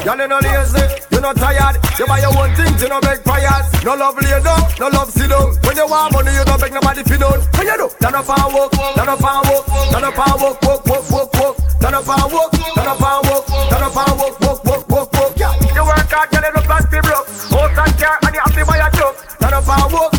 Y'all 0.00 0.16
no 0.16 0.38
lazy, 0.40 0.80
you 1.12 1.20
not 1.20 1.36
tired. 1.36 1.76
You 1.98 2.06
buy 2.06 2.20
your 2.20 2.32
own 2.32 2.48
things, 2.56 2.80
you 2.80 2.88
no 2.88 3.00
beg 3.00 3.20
prayers. 3.22 3.68
No 3.84 3.92
love 3.94 4.16
lay 4.16 4.32
down, 4.40 4.64
no 4.80 4.88
love 4.88 5.10
sit 5.12 5.28
down. 5.28 5.52
When 5.60 5.76
you 5.76 5.86
want 5.86 6.14
money, 6.14 6.32
you 6.32 6.44
don't 6.44 6.58
beg 6.58 6.72
nobody 6.72 7.02
fi 7.04 7.20
down. 7.20 7.36
What 7.36 7.66
you 7.68 7.76
do? 7.76 7.88
Turn 8.00 8.14
up 8.16 8.24
and 8.24 8.54
walk, 8.54 8.72
turn 8.72 9.08
up 9.08 9.20
and 9.20 9.44
walk, 9.44 9.64
turn 9.92 10.04
up 10.04 10.16
and 10.16 10.40
walk, 10.40 10.62
walk, 10.62 10.86
walk, 10.88 11.10
walk, 11.10 11.34
walk. 11.36 11.56
Turn 11.84 11.94
up 11.94 12.08
and 12.08 12.32
walk, 12.32 12.52
turn 12.52 12.88
up 12.88 12.96
and 12.96 13.28
walk, 13.28 13.44
turn 13.44 13.82
up 13.84 13.96
and 14.00 14.16
walk, 14.16 14.40
walk, 14.40 14.64
walk, 14.64 14.88
walk, 14.88 15.12
walk. 15.12 15.32
Yeah, 15.36 15.52
you 15.76 15.84
work 15.84 16.08
hard, 16.08 16.32
it 16.32 16.56
up 16.56 16.64
and 16.64 16.86
be 16.88 16.98
broke. 17.04 17.28
House 17.28 17.76
and 17.76 17.94
car, 18.00 18.16
and 18.24 18.32
you 18.32 18.40
have 18.40 18.56
to 18.56 18.64
buy 18.64 18.80
a 18.80 18.88
truck. 18.96 19.14
Turn 19.36 19.52
up 19.52 19.68
and 19.68 19.92
walk, 19.92 20.12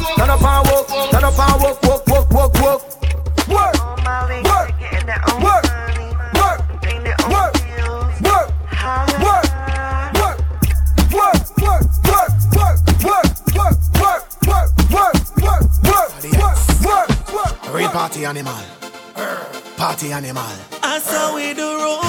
animal. 20.11 20.43
I 20.83 20.99
saw 20.99 21.35
we 21.35 21.53
do 21.53 21.63
road. 21.63 22.01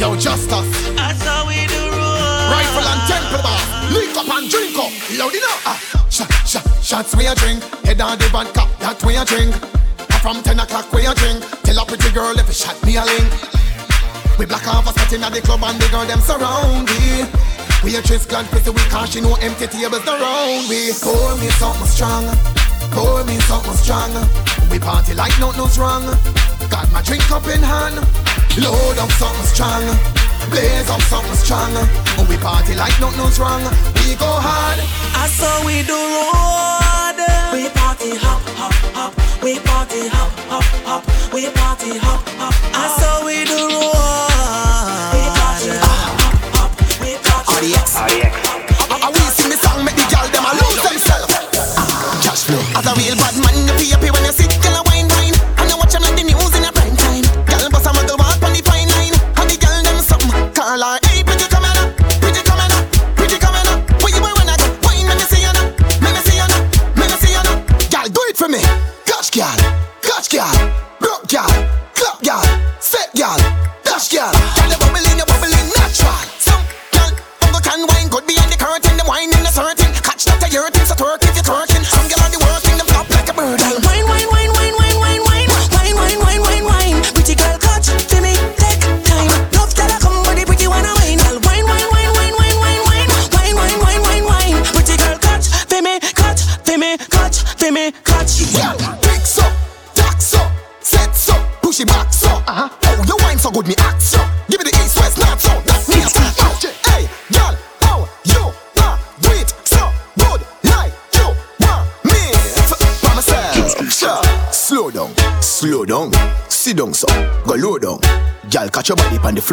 Yo, 0.00 0.16
Justice. 0.16 0.68
I 0.98 1.12
saw 1.14 1.46
we 1.48 1.66
do 1.66 1.80
road. 1.88 2.50
Rifle 2.52 2.84
and 2.84 3.02
temple 3.08 3.42
bar. 3.42 3.62
Link 3.92 4.16
up 4.16 4.28
and 4.28 4.50
drink 4.50 4.76
up. 4.76 4.92
Loud 5.16 5.34
enough. 5.34 5.62
Ah, 5.64 5.78
shot, 6.10 6.30
shot, 6.46 6.64
shots 6.82 7.14
where 7.16 7.30
you 7.30 7.34
drink. 7.36 7.62
Head 7.84 8.00
on 8.00 8.18
the 8.18 8.28
vodka. 8.28 8.68
That 8.80 9.02
where 9.02 9.18
you 9.18 9.24
drink. 9.24 9.54
From 10.20 10.42
10 10.42 10.60
o'clock 10.60 10.92
where 10.92 11.04
you 11.04 11.14
drink. 11.14 11.44
Tell 11.62 11.78
a 11.78 11.86
pretty 11.86 12.10
girl 12.12 12.38
if 12.38 12.46
you 12.46 12.52
shot 12.54 12.76
me 12.84 12.96
a 12.96 13.04
link. 13.04 13.32
We 14.38 14.46
black 14.46 14.66
off 14.66 14.88
a 14.88 14.92
sitting 15.00 15.24
at 15.24 15.32
the 15.32 15.40
club 15.40 15.62
and 15.64 15.80
the 15.80 15.88
girl 15.88 16.04
them 16.04 16.20
surround 16.20 16.88
me. 16.88 17.24
We 17.84 17.96
a 17.96 18.02
dress 18.02 18.26
glad 18.26 18.46
pussy 18.46 18.70
we 18.70 18.82
cause 18.90 19.12
she 19.12 19.20
know 19.20 19.36
empty 19.40 19.66
tables 19.66 20.06
around 20.06 20.68
we. 20.68 20.92
Pour 21.00 21.36
me 21.38 21.48
something 21.56 21.86
strong. 21.86 22.26
Pour 22.90 23.24
me 23.24 23.38
something 23.46 23.78
strong. 23.80 24.12
We 24.70 24.78
party 24.78 25.14
like 25.14 25.38
nothing's 25.38 25.78
wrong. 25.78 26.02
Got 26.74 26.90
my 26.90 27.02
drink 27.02 27.30
up 27.30 27.46
in 27.46 27.62
hand. 27.62 27.94
Load 28.58 28.98
up 28.98 29.08
something 29.12 29.46
strong. 29.46 29.84
Blaze 30.50 30.90
up 30.90 31.00
something 31.02 31.36
strong. 31.36 31.70
We 32.28 32.36
party 32.36 32.74
like 32.74 32.98
nothing's 32.98 33.38
wrong. 33.38 33.62
We 33.94 34.16
go 34.18 34.26
hard. 34.26 34.82
I 35.14 35.28
saw 35.30 35.54
we 35.64 35.86
do 35.86 35.94
road. 35.94 37.18
We 37.54 37.70
party 37.78 38.16
hop, 38.18 38.42
hop, 38.58 38.74
hop. 38.90 39.14
We 39.40 39.60
party 39.60 40.08
hop, 40.08 40.32
hop, 40.50 40.64
hop. 40.82 41.32
We 41.32 41.48
party 41.50 41.96
hop, 41.96 42.26
hop. 42.42 42.54
I 42.74 42.86
saw 42.98 43.24
we 43.24 43.44
do 43.44 43.54
road. 43.54 43.94
We 45.14 45.22
party 45.38 45.78
hop, 45.78 46.10
hop, 46.18 46.34
hop. 46.58 46.70
We 47.00 47.14
party 47.22 47.70
RDX. 47.70 48.53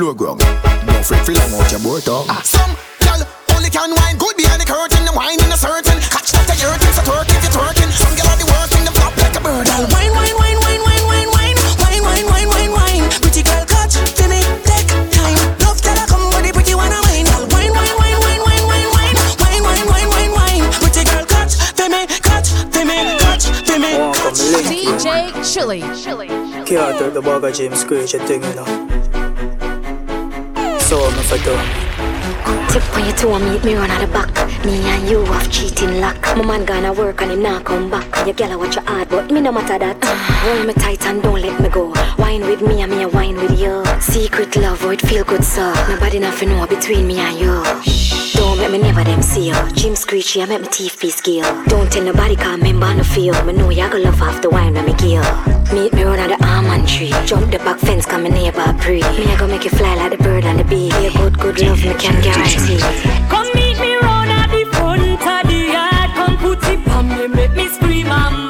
Your 0.01 0.15
body 0.15 0.25
on 0.25 0.37
the 0.37 0.45
floor 0.49 0.73
ground. 0.73 0.89
Don't 0.89 1.05
fret, 1.05 1.21
feel 1.29 1.37
like 1.37 1.53
out 1.53 1.69
your 1.69 1.81
boat 1.85 2.01
tongue. 2.01 2.25
Some 2.41 2.73
girl 3.05 3.21
only 3.53 3.69
can 3.69 3.93
wine 3.93 4.17
good 4.17 4.33
behind 4.33 4.57
the 4.57 4.65
curtain. 4.65 5.05
The 5.05 5.13
wine 5.13 5.37
in 5.37 5.53
a 5.53 5.57
certain. 5.57 5.93
Catch 6.09 6.33
that 6.33 6.57
you're 6.57 6.73
hurting, 6.73 6.89
so 6.97 7.05
twerk 7.05 7.29
if 7.29 7.37
you're 7.45 7.53
twerking. 7.53 7.93
Some 7.93 8.17
girl 8.17 8.33
on 8.33 8.41
the 8.41 8.49
working, 8.49 8.81
them 8.81 8.97
flop 8.97 9.13
like 9.21 9.37
a 9.37 9.41
bird. 9.45 9.69
Girl, 9.69 9.85
wine, 9.93 10.09
wine, 10.17 10.33
wine, 10.41 10.57
wine, 10.57 10.81
wine, 10.81 11.05
wine, 11.05 11.29
wine, 11.37 11.53
wine, 11.77 12.01
wine, 12.01 12.25
wine, 12.33 12.49
wine, 12.49 12.71
wine. 12.73 13.05
Pretty 13.21 13.45
girl, 13.45 13.61
catch, 13.69 14.01
give 14.17 14.25
me, 14.25 14.41
take 14.65 14.89
time. 14.89 15.37
Love 15.61 15.77
girl, 15.85 15.93
I 15.93 16.09
come 16.09 16.25
with 16.33 16.49
the 16.49 16.51
pretty 16.57 16.73
one, 16.73 16.89
I 16.89 16.97
wine. 17.05 17.29
Girl, 17.29 17.45
wine, 17.53 17.69
wine, 17.69 17.93
wine, 18.01 18.17
wine, 18.25 18.41
wine, 18.41 18.65
wine, 18.73 18.89
wine, 18.89 19.17
wine, 19.37 19.61
wine, 19.61 19.85
wine, 19.85 20.09
wine, 20.09 20.33
wine. 20.33 20.65
Pretty 20.81 21.05
girl, 21.05 21.29
catch, 21.29 21.53
give 21.77 21.93
me, 21.93 22.09
catch, 22.25 22.49
give 22.73 22.89
me, 22.89 22.97
catch, 23.21 23.45
give 23.69 23.77
me, 23.77 23.93
catch. 24.17 24.41
DJ 24.65 25.29
Chilly. 25.45 25.85
Can't 26.65 26.97
hurt 26.97 27.13
the 27.13 27.21
bag 27.21 27.45
of 27.45 27.53
James 27.53 27.85
Crazy 27.85 28.17
thing, 28.25 28.41
you 28.41 28.57
know. 28.57 29.10
For 31.31 31.37
done. 31.45 31.65
Tip 32.67 32.83
when 32.93 33.05
you 33.05 33.13
two 33.13 33.39
meet 33.39 33.63
me 33.63 33.73
run 33.75 33.89
out 33.89 34.01
the 34.01 34.07
back. 34.07 34.65
Me 34.65 34.81
and 34.83 35.07
you 35.07 35.23
have 35.23 35.49
cheating 35.49 36.01
luck. 36.01 36.19
My 36.35 36.43
man 36.45 36.65
gonna 36.65 36.91
work 36.91 37.21
and 37.21 37.31
him 37.31 37.41
not 37.41 37.63
come 37.63 37.89
back. 37.89 38.25
Your 38.25 38.33
gal 38.33 38.59
watch 38.59 38.75
your 38.75 38.83
hard, 38.83 39.07
but 39.07 39.31
me 39.31 39.39
no 39.39 39.53
matter 39.53 39.79
that. 39.79 40.03
Hold 40.03 40.67
me 40.67 40.73
tight 40.73 41.05
and 41.05 41.23
don't 41.23 41.41
let 41.41 41.57
me 41.61 41.69
go. 41.69 41.93
Wine 42.17 42.41
with 42.41 42.61
me 42.61 42.81
and 42.81 42.91
me 42.91 43.03
a 43.03 43.07
wine 43.07 43.37
with 43.37 43.57
you. 43.57 43.81
Secret 44.01 44.57
love, 44.57 44.83
oh 44.83 44.89
it 44.89 44.99
feel 44.99 45.23
good 45.23 45.45
so. 45.45 45.73
Nobody 45.87 46.19
nothing 46.19 46.49
know 46.49 46.67
between 46.67 47.07
me 47.07 47.19
and 47.19 47.39
you. 47.39 48.00
Don't 48.41 48.57
make 48.57 48.71
me 48.71 48.79
never 48.79 49.03
them 49.03 49.21
see 49.21 49.49
you. 49.49 49.53
Jim 49.73 49.95
Screechy, 49.95 50.41
I 50.41 50.47
make 50.47 50.61
my 50.61 50.67
teeth 50.67 50.99
be 50.99 51.11
skill. 51.11 51.43
Don't 51.65 51.91
tell 51.91 52.03
nobody 52.03 52.35
come 52.35 52.61
member 52.61 52.91
no 52.91 53.03
feel. 53.03 53.39
Me 53.45 53.53
know 53.53 53.69
you 53.69 53.87
gonna 53.87 54.09
love 54.09 54.41
the 54.41 54.49
wine 54.49 54.73
when 54.73 54.83
me 54.83 54.95
kill. 54.95 55.21
Meet 55.71 55.93
me 55.93 56.01
at 56.01 56.27
the 56.27 56.43
almond 56.47 56.87
tree. 56.87 57.13
Jump 57.27 57.51
the 57.51 57.59
back 57.59 57.77
fence, 57.77 58.07
come 58.07 58.23
me 58.23 58.31
neighbor 58.31 58.73
pre. 58.79 59.01
Me 59.01 59.25
I 59.31 59.37
gonna 59.37 59.53
make 59.53 59.63
you 59.63 59.69
fly 59.69 59.93
like 59.93 60.17
the 60.17 60.23
bird 60.23 60.43
and 60.43 60.57
the 60.57 60.63
bee. 60.63 60.89
Be 60.89 61.05
a 61.05 61.11
good, 61.11 61.37
good 61.37 61.61
love, 61.61 61.85
me 61.85 61.93
can 61.93 62.19
guarantee. 62.23 62.79
Come 63.29 63.47
meet 63.53 63.77
me 63.77 63.93
at 64.01 64.49
the 64.49 64.65
front 64.73 65.21
of 65.21 65.47
the 65.47 65.59
yard. 65.75 66.09
Come 66.15 66.37
put 66.39 66.63
it 66.63 66.87
on 66.87 67.09
me, 67.09 67.27
make 67.27 67.51
me 67.51 67.67
scream 67.67 68.07
and 68.07 68.40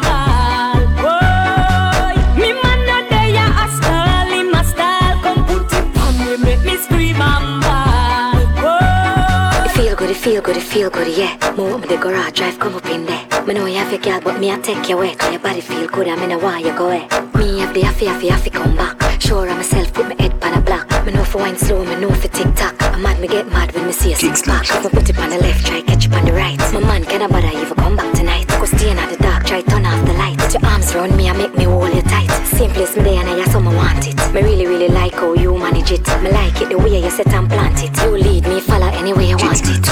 feel 10.22 10.42
good, 10.42 10.56
it 10.56 10.62
feel 10.62 10.90
good, 10.92 11.08
it 11.08 11.16
feel 11.16 11.30
good, 11.36 11.42
yeah. 11.42 11.56
Move 11.58 11.82
up 11.82 11.90
the 11.90 11.98
garage, 11.98 12.34
drive, 12.34 12.60
come 12.60 12.76
up 12.76 12.86
in 12.86 13.06
there. 13.06 13.26
Me 13.46 13.56
know 13.56 13.66
you 13.66 13.78
have 13.78 13.92
your 13.92 14.02
girl, 14.02 14.22
but 14.22 14.40
me 14.40 14.52
I 14.52 14.60
take 14.60 14.88
you 14.88 14.96
away. 14.96 15.16
Cause 15.16 15.32
your 15.32 15.42
body 15.42 15.62
feel 15.62 15.88
good, 15.88 16.08
I 16.08 16.16
mean 16.16 16.32
I 16.32 16.36
want 16.36 16.64
you 16.64 16.78
go 16.78 16.90
away. 16.90 17.08
Me 17.34 17.60
have 17.60 17.74
the 17.74 17.82
happy, 17.82 18.06
happy, 18.06 18.28
happy 18.28 18.52
come 18.52 18.76
back. 18.76 19.02
Sure 19.20 19.50
of 19.50 19.58
myself, 19.58 19.92
put 19.94 20.08
my 20.08 20.16
head 20.22 20.40
pan 20.40 20.60
a 20.60 20.62
block. 20.62 20.88
Me 21.06 21.12
know 21.12 21.24
for 21.24 21.40
wine 21.40 21.58
slow, 21.58 21.84
me 21.84 21.96
know 21.96 22.12
for 22.12 22.28
tick 22.28 22.54
tock. 22.54 22.76
I'm 22.94 23.02
mad, 23.02 23.20
me 23.20 23.28
get 23.28 23.48
mad 23.48 23.72
when 23.74 23.88
me 23.88 23.94
see 23.94 24.14
a 24.14 24.16
six 24.16 24.44
pack. 24.44 24.64
If 24.64 24.86
I 24.86 24.90
put 24.90 25.10
it 25.10 25.18
on 25.18 25.32
the 25.32 25.40
left, 25.40 25.66
try 25.66 25.82
catch 25.82 26.06
it 26.06 26.14
on 26.14 26.26
the 26.26 26.34
right. 26.34 26.60
My 26.72 26.82
man 26.82 27.04
cannot 27.04 27.32
bother 27.32 27.48
even 27.48 27.76
come 27.76 27.96
back 27.96 28.14
tonight. 28.14 28.48
Go 28.48 28.66
stay 28.66 28.92
in 28.92 28.98
the 28.98 29.18
dark, 29.18 29.46
try 29.46 29.62
turn 29.62 29.88
off 29.88 30.06
the 30.06 30.14
light. 30.14 30.38
Put 30.38 30.54
your 30.54 30.66
arms 30.66 30.94
around 30.94 31.18
me 31.18 31.30
and 31.30 31.38
make 31.40 31.56
me 31.56 31.64
hold 31.64 31.96
you 31.96 32.04
tight. 32.04 32.30
Same 32.46 32.70
place 32.70 32.96
me 32.96 33.04
there 33.04 33.26
and 33.26 33.42
I 33.42 33.44
some 33.46 33.68
I 33.68 33.76
want 33.76 34.08
it. 34.08 34.21
Me 34.34 34.42
really, 34.42 34.66
really 34.66 34.88
like 34.88 35.14
how 35.16 35.34
you 35.34 35.58
manage 35.58 35.92
it. 35.92 36.08
Me 36.24 36.32
like 36.32 36.62
it 36.62 36.70
the 36.70 36.78
way 36.78 37.04
you 37.04 37.10
set 37.10 37.34
and 37.34 37.50
plant 37.50 37.84
it. 37.84 37.92
You 38.02 38.12
lead 38.18 38.48
me, 38.48 38.62
follow 38.62 38.88
any 38.88 39.12
way 39.12 39.28
you 39.28 39.36
want 39.36 39.60
it. 39.62 39.84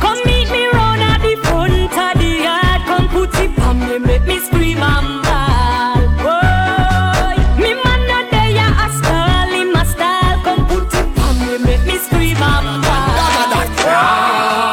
Come 0.00 0.18
meet 0.26 0.50
me 0.50 0.66
round 0.66 1.00
at 1.00 1.22
the 1.22 1.34
front 1.44 1.96
of 1.96 2.20
the 2.20 2.44
yard. 2.44 2.82
Come 2.84 3.08
put 3.08 3.34
it 3.40 3.58
on 3.60 3.80
me, 3.80 3.98
make 3.98 4.26
me 4.26 4.38
scream 4.38 4.82
and 4.82 5.24
bawl. 5.24 5.96
Boy, 6.20 7.40
me 7.56 7.72
man 7.72 8.00
not 8.06 8.30
there, 8.30 8.68
a 8.68 8.86
style, 9.00 9.48
him 9.48 9.74
a 9.74 9.84
style. 9.86 10.44
Come 10.44 10.66
put 10.68 10.92
it 10.92 11.18
on 11.18 11.34
me, 11.40 11.56
make 11.64 11.84
me 11.86 11.96
scream 11.96 12.36
and 12.36 12.84
bawl. 12.84 13.16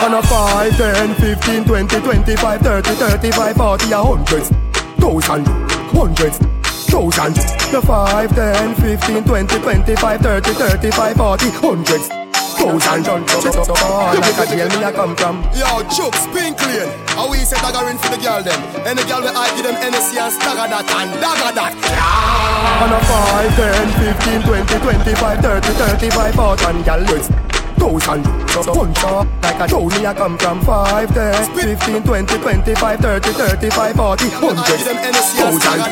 On 0.04 0.14
a 0.16 0.22
5, 0.22 0.76
10, 0.76 1.16
15, 1.16 1.64
20, 1.64 2.00
25, 2.02 2.62
30, 2.62 2.90
35, 2.90 3.56
40, 3.56 3.92
a 3.92 4.04
hundreds, 4.04 4.50
thousand, 5.00 5.48
hundreds, 5.96 6.40
thousand. 6.94 7.34
The 7.74 7.82
5, 7.82 8.36
10, 8.36 8.76
15, 8.76 9.24
20, 9.24 9.60
25, 9.60 10.22
30, 10.22 10.54
35, 10.54 11.18
40, 11.18 11.50
hundreds, 11.58 12.08
thousand. 12.62 13.02
Like 14.22 14.38
a 14.38 14.46
jail 14.46 14.70
me 14.70 14.86
I 14.86 14.92
come 14.94 15.16
from. 15.16 15.42
Yo, 15.58 15.82
jokes, 15.90 16.30
pink 16.30 16.58
clean. 16.58 16.86
How 17.18 17.30
we 17.30 17.42
say 17.42 17.58
dagger 17.58 17.90
in 17.90 17.98
for 17.98 18.14
the 18.14 18.22
girl 18.22 18.44
them? 18.46 18.62
Any 18.86 19.02
girl 19.10 19.22
we 19.26 19.34
I 19.34 19.50
give 19.58 19.66
them 19.66 19.76
NSC 19.82 20.22
and 20.22 20.34
stagger 20.34 20.70
that 20.70 20.86
and 20.86 21.12
dagger 21.18 21.52
that. 21.58 21.74
On 22.86 22.94
a 22.94 23.00
5, 23.02 23.58
10, 23.58 23.90
15, 24.22 24.42
20, 24.46 24.80
25, 24.86 25.40
30, 25.42 25.68
35, 25.98 26.36
40, 26.36 26.90
and 26.90 27.10
list. 27.10 27.43
Thousand. 27.84 28.24
Thousand 28.48 28.76
One 28.78 28.94
shot 28.96 29.28
like 29.44 29.60
a 29.60 29.68
show 29.68 29.86
me 29.90 30.06
a 30.06 30.14
come 30.14 30.38
from 30.38 30.62
five, 30.62 31.14
ten, 31.14 31.36
fifteen, 31.54 32.02
twenty, 32.04 32.38
twenty-five, 32.38 33.00
thirty, 33.00 33.32
thirty-five, 33.34 33.96
forty, 33.96 34.30
hundred 34.30 34.80
Thousand. 35.36 35.84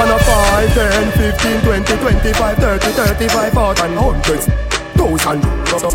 And 0.00 0.10
a 0.10 0.18
five, 0.20 0.74
ten, 0.74 1.12
fifteen, 1.12 1.60
twenty, 1.62 1.96
twenty-five, 1.96 2.58
thirty, 2.58 2.90
thirty-five, 2.92 3.52
forty, 3.54 3.80
hundreds 3.96 4.46
Thousand. 4.96 5.40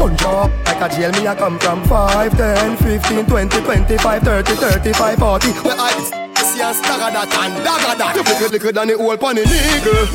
One 0.01 0.17
shot 0.17 0.49
like 0.65 0.81
a 0.81 0.95
jail 0.95 1.11
me 1.11 1.27
I 1.27 1.35
come 1.35 1.59
from 1.59 1.83
five, 1.83 2.35
ten, 2.35 2.77
fifteen, 2.77 3.25
twenty, 3.27 3.61
twenty-five, 3.61 4.23
thirty, 4.23 4.53
thirty-five, 4.55 5.19
forty, 5.19 5.51
hundreds 5.51 6.24
and 6.45 6.75
stagger 6.75 7.09
that 7.09 7.33
and 7.41 7.57
dagger 7.65 7.97
that. 7.97 8.13
You 8.15 8.21
liquid, 8.21 8.51
liquid 8.53 8.75
than 8.75 8.87
the 8.89 8.93
old 9.01 9.19
pan 9.19 9.37
in 9.41 9.49
eagle? 9.49 10.05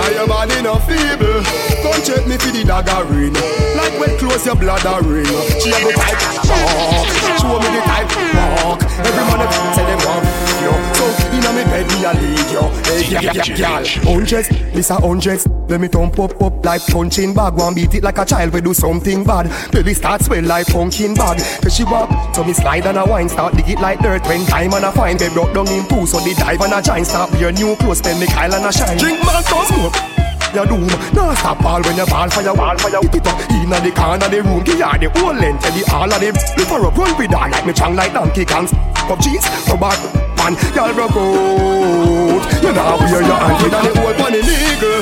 And 0.00 0.14
your 0.16 0.26
body 0.26 0.62
no 0.64 0.80
feeble. 0.88 1.44
Come 1.84 2.00
check 2.00 2.24
me 2.24 2.40
for 2.40 2.48
the 2.56 2.64
dagger 2.64 3.04
ring. 3.12 3.36
Like 3.76 3.92
when 4.00 4.16
close 4.16 4.46
your 4.48 4.56
bladder 4.56 5.04
ring. 5.04 5.28
She 5.60 5.68
have 5.76 5.84
the 5.84 5.92
type 5.92 6.16
walk. 6.48 7.04
Show 7.36 7.60
me 7.60 7.68
the 7.68 7.82
type 7.84 8.08
walk. 8.64 8.80
Every 8.96 9.24
man 9.28 9.44
say 9.76 9.84
them 9.84 10.00
want 10.08 10.24
yo. 10.64 10.72
So 10.96 11.04
inna 11.36 11.52
me 11.52 11.62
bed 11.68 11.86
me 11.92 12.00
a 12.00 12.12
lead 12.16 12.48
yo. 12.48 12.64
Hey 12.88 13.04
yeah 13.04 13.20
yeah 13.20 13.44
yeah 13.44 13.84
Hundreds, 14.08 14.48
this 14.72 14.88
a 14.88 14.96
hundreds. 14.96 15.46
Let 15.68 15.80
me 15.80 15.88
thump 15.88 16.18
up 16.18 16.40
up 16.40 16.64
like 16.64 16.86
punching 16.86 17.34
bag. 17.34 17.54
One 17.54 17.74
beat 17.74 17.94
it 17.94 18.02
like 18.02 18.18
a 18.18 18.24
child 18.24 18.52
we 18.52 18.60
do 18.60 18.72
something 18.72 19.22
bad. 19.24 19.52
Baby 19.70 19.92
start 19.92 20.22
swell 20.22 20.44
like 20.44 20.66
pumpkin 20.66 21.14
bag. 21.14 21.38
Cause 21.62 21.76
she 21.76 21.84
walk 21.84 22.34
So 22.34 22.44
me 22.44 22.52
slide 22.52 22.86
and 22.86 22.98
a 22.98 23.04
wine 23.04 23.28
Start 23.28 23.54
dig 23.54 23.68
it 23.68 23.80
like 23.80 24.00
dirt. 24.00 24.26
When 24.26 24.44
time 24.46 24.72
and 24.72 24.84
a 24.84 24.92
fine 24.92 25.16
They 25.16 25.28
broke 25.30 25.52
down 25.54 25.66
in 25.74 25.86
two 25.88 26.06
So 26.06 26.20
the 26.20 26.34
dive 26.38 26.60
and 26.62 26.72
a 26.72 26.80
giant 26.80 27.06
Start 27.06 27.30
wear 27.32 27.52
new 27.52 27.74
clothes 27.76 27.98
Spend 27.98 28.20
me 28.20 28.26
Kyle 28.26 28.54
and 28.54 28.64
a 28.64 28.72
shine. 28.72 28.96
Drink 28.98 29.18
man 29.26 29.42
so 29.42 29.62
smoke 29.64 30.14
your 30.54 30.66
doom. 30.66 30.86
Now 31.12 31.34
stop 31.34 31.64
all 31.64 31.82
when 31.82 31.96
you 31.96 32.06
ball 32.06 32.30
for 32.30 32.40
your 32.40 32.54
wall 32.54 32.78
for 32.78 32.88
your 32.88 33.02
Hit 33.02 33.16
it 33.16 33.26
up. 33.26 33.34
In 33.50 33.70
the 33.70 33.90
corner 33.90 34.28
the 34.28 34.40
room 34.40 34.62
Give 34.62 34.78
her 34.78 34.96
the 34.96 35.10
whole 35.10 35.34
length 35.34 35.66
and 35.66 35.74
the 35.74 35.82
all 35.90 36.06
of 36.06 36.20
them. 36.22 36.34
Look 36.54 36.68
for 36.70 36.78
a 36.78 36.90
run 36.94 37.18
with 37.18 37.34
her 37.34 37.48
like 37.50 37.66
me 37.66 37.72
chang 37.72 37.96
like 37.96 38.14
Donkey 38.14 38.44
Kongs. 38.46 38.70
Pop 38.94 39.18
jeans, 39.18 39.42
no 39.66 39.76
bad 39.76 39.98
man 40.38 40.54
Y'all 40.78 40.94
broke 40.94 41.10
out. 41.10 42.42
You 42.62 42.70
know 42.70 42.96
wear 43.02 43.22
your 43.26 43.34
auntie 43.34 43.68
Than 43.68 43.82
the 43.82 43.92
old 43.98 44.14
funny 44.14 44.40
nigga 44.46 44.94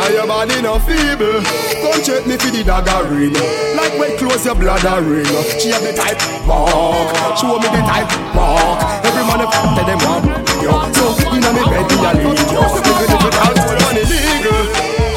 And 0.00 0.14
your 0.16 0.26
body 0.26 0.62
no 0.62 0.78
feeble. 0.80 1.44
Come 1.44 2.00
check 2.00 2.26
me 2.26 2.36
for 2.40 2.48
the 2.48 2.64
dagger 2.64 3.04
ring. 3.12 3.36
Like 3.76 3.98
when 4.00 4.16
close 4.16 4.46
your 4.46 4.54
bladder 4.54 5.04
ring. 5.04 5.28
She 5.60 5.76
have 5.76 5.84
the 5.84 5.92
type 5.92 6.20
walk. 6.48 7.36
Show 7.36 7.60
me 7.60 7.68
the 7.68 7.84
type 7.84 8.08
walk 8.34 8.96
man 9.36 9.44
a 9.44 9.48
f*** 9.48 9.76
tell 9.76 9.84
them 9.84 9.98
walk 10.04 10.24
Yo, 10.64 10.72
so 10.92 11.04
inna 11.34 11.52
me 11.52 11.62
bed 11.68 11.84
me 11.90 11.96
a 11.96 12.12
yo. 12.22 12.30
Look 12.32 12.86
at 12.96 13.20
the 13.20 13.30
dance 13.36 13.60
for 13.68 13.76
funny 13.84 14.04
nigga 14.08 14.56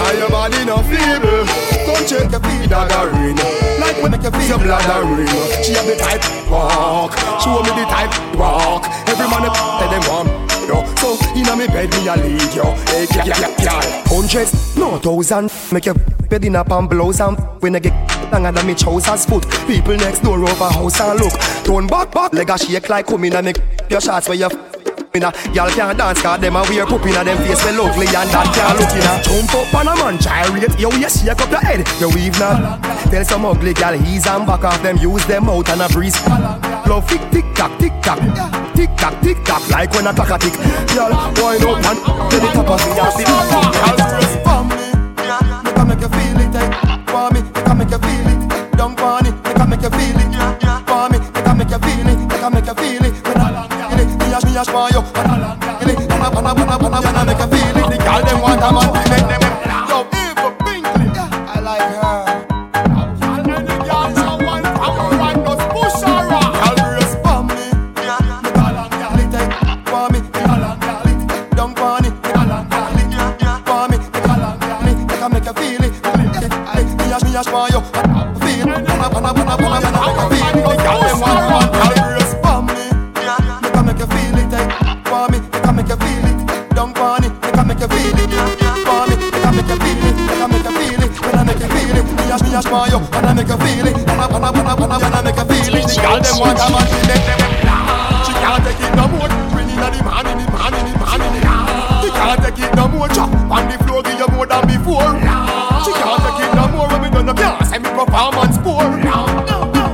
And 0.05 0.17
your 0.19 0.29
body 0.29 0.65
no 0.65 0.77
feeble 0.84 1.45
Come 1.88 2.03
check 2.05 2.32
your 2.32 2.41
feet 2.41 2.69
dagger 2.69 3.10
ring. 3.15 3.39
Like 3.79 3.97
when 4.03 4.12
make 4.12 4.23
you 4.23 4.32
feel. 4.32 4.47
Your 4.47 4.60
bladder 4.60 5.05
ring. 5.08 5.27
She 5.63 5.73
have 5.73 5.88
the 5.88 5.95
type 5.95 6.23
walk. 6.51 7.17
Show 7.41 7.63
me 7.63 7.71
the 7.73 7.86
type 7.89 8.13
walk. 8.36 8.86
Every 9.08 9.27
man 9.27 9.45
a 9.45 9.51
f*** 9.51 9.58
tell 9.79 9.89
them 9.89 10.03
walk 10.10 10.27
Yo, 10.67 10.86
so 11.01 11.28
inna 11.39 11.56
me 11.56 11.67
bed 11.67 11.89
me 11.91 12.08
a 12.08 12.15
lead 12.15 12.54
yo. 12.54 12.63
Hey, 12.88 13.08
yeah, 13.15 13.25
yeah, 13.25 13.56
yeah, 13.63 14.04
Hundreds, 14.08 14.75
no 14.78 14.97
thousand. 14.97 15.52
Make 15.71 15.86
your 15.86 15.95
bed 16.30 16.45
in 16.45 16.56
a 16.56 16.63
pan 16.63 16.88
blouse 16.88 17.19
and 17.19 17.38
When 17.62 17.75
I 17.75 17.80
get 17.80 17.93
longer 18.32 18.52
than 18.52 18.67
me 18.67 18.75
trousers 18.75 19.25
foot. 19.25 19.45
People 19.67 19.97
next 19.97 20.19
door 20.19 20.39
over 20.39 20.65
house 20.65 20.99
and 20.99 21.19
look. 21.19 21.34
Turn 21.63 21.88
back, 21.88 22.12
back, 22.12 22.34
leg 22.34 22.49
a 22.49 22.58
shake 22.58 22.89
like 22.89 23.08
coming 23.08 23.34
and 23.34 23.45
make 23.45 23.58
Your 23.89 24.02
shots 24.02 24.28
where 24.28 24.38
you 24.38 24.49
inna. 25.13 25.34
Y'all 25.54 25.69
can't 25.69 25.98
dance 25.98 26.22
'cause 26.22 26.39
them 26.39 26.56
a 26.56 26.62
wear 26.63 26.86
poop 26.86 27.06
inna 27.06 27.24
them 27.24 27.38
face 27.38 27.63
well 27.65 27.88
ugly 27.88 28.08
and 28.08 28.30
that 28.30 28.54
can't 28.54 28.80
look 28.80 28.93
inna. 28.93 29.22
Jump 29.24 29.54
up 29.56 29.74
on 29.76 29.88
a 29.88 29.95
man, 29.95 30.17
gyrate, 30.19 30.80
yo, 30.80 30.89
you 30.91 31.10
shake 31.10 31.41
up 31.41 31.52
your 31.52 31.62
head, 31.62 31.88
you 32.00 32.10
weave 32.10 32.39
now. 32.39 32.78
Tell 33.10 33.26
some 33.26 33.45
ugly 33.45 33.74
gal 33.74 33.93
he's 33.93 34.28
and 34.28 34.45
back 34.45 34.63
off 34.63 34.82
them, 34.84 34.98
use 34.98 35.26
them 35.26 35.50
out 35.50 35.69
and 35.69 35.82
a 35.82 35.89
breeze. 35.89 36.19
Love 36.88 37.08
tick 37.08 37.22
tick 37.32 37.45
tock, 37.56 37.72
tick 37.80 37.93
tock, 38.02 38.19
tick 38.76 38.89
tock, 38.98 39.13
tick 39.22 39.43
tock, 39.45 39.62
like 39.69 39.93
when 39.93 40.08
a 40.08 40.13
clock 40.13 40.32
a 40.32 40.38
tick. 40.38 40.54
Y'all 40.95 41.12
wind 41.41 41.65
up 41.65 41.86
and 41.86 42.00
it 42.43 42.56
up 42.56 42.69
and 42.69 42.82
see 42.82 42.95
your 42.95 43.12
feet. 43.12 43.28
Y'all 44.45 44.63
me, 44.63 44.76
can 45.74 45.88
make 45.88 46.02
you 46.02 46.10
feel 46.10 46.39
it. 46.39 46.56
Eh? 46.56 46.69
For 47.08 47.30
me, 47.32 47.41
can 47.65 47.78
make 47.78 47.91
you 47.91 47.98
feel 47.98 48.28
it. 48.28 48.78
Don't 48.78 49.00
want 49.00 49.28
it, 49.28 49.34
can 49.43 49.69
make 49.69 49.82
you 49.82 49.89
feel 49.89 50.19
it. 50.19 50.30
For 50.88 51.10
me, 51.10 51.19
can 51.34 51.58
make 51.58 51.69
you 51.69 51.80
feel 51.80 52.08
it, 52.10 52.30
can 52.30 52.54
make 52.54 52.65
you 52.65 52.74
feel 52.74 53.06
it 53.06 53.18
a 54.60 54.65
smile 54.65 54.89
you. 54.91 55.02
Banana, 55.13 55.58
banana, 56.32 56.54
banana, 56.54 57.02
banana, 57.02 57.26
make 57.26 57.39
you 57.39 57.48
feel. 57.48 57.68
Girl 96.10 96.22
them 96.26 96.38
want 96.41 96.58
a 96.58 96.67
man, 96.74 96.86
she 96.89 97.00
make 97.06 97.26
them 97.30 97.39
She 98.26 98.34
can't 98.34 98.62
take 98.65 98.82
it 98.82 98.93
no 98.98 99.06
more. 99.13 99.30
Bring 99.54 99.69
in 99.69 99.78
the 99.78 100.02
man, 100.02 100.26
in 100.26 100.38
the 100.41 100.45
man, 100.50 100.74
in 100.74 100.86
the 100.89 100.93
man, 100.98 101.22
in 101.22 101.32
the 101.38 101.41
She 102.02 102.10
can't 102.10 102.39
take 102.41 102.60
it 102.65 102.74
no 102.74 102.88
more. 102.89 103.10
Chop 103.13 103.30
on 103.30 103.69
the 103.69 103.78
floor, 103.86 104.02
give 104.02 104.17
you 104.17 104.30
more 104.34 104.48
than 104.50 104.65
before. 104.65 105.13
She 105.86 105.91
can't 105.93 106.19
take 106.26 106.41
it 106.41 106.52
no 106.58 106.65
more. 106.74 106.88
When 106.89 107.02
me 107.06 107.10
done 107.13 107.30
the 107.30 107.34
can't 107.38 107.62
say 107.65 107.78
me 107.78 107.89
performance 107.93 108.58
poor. 108.65 108.89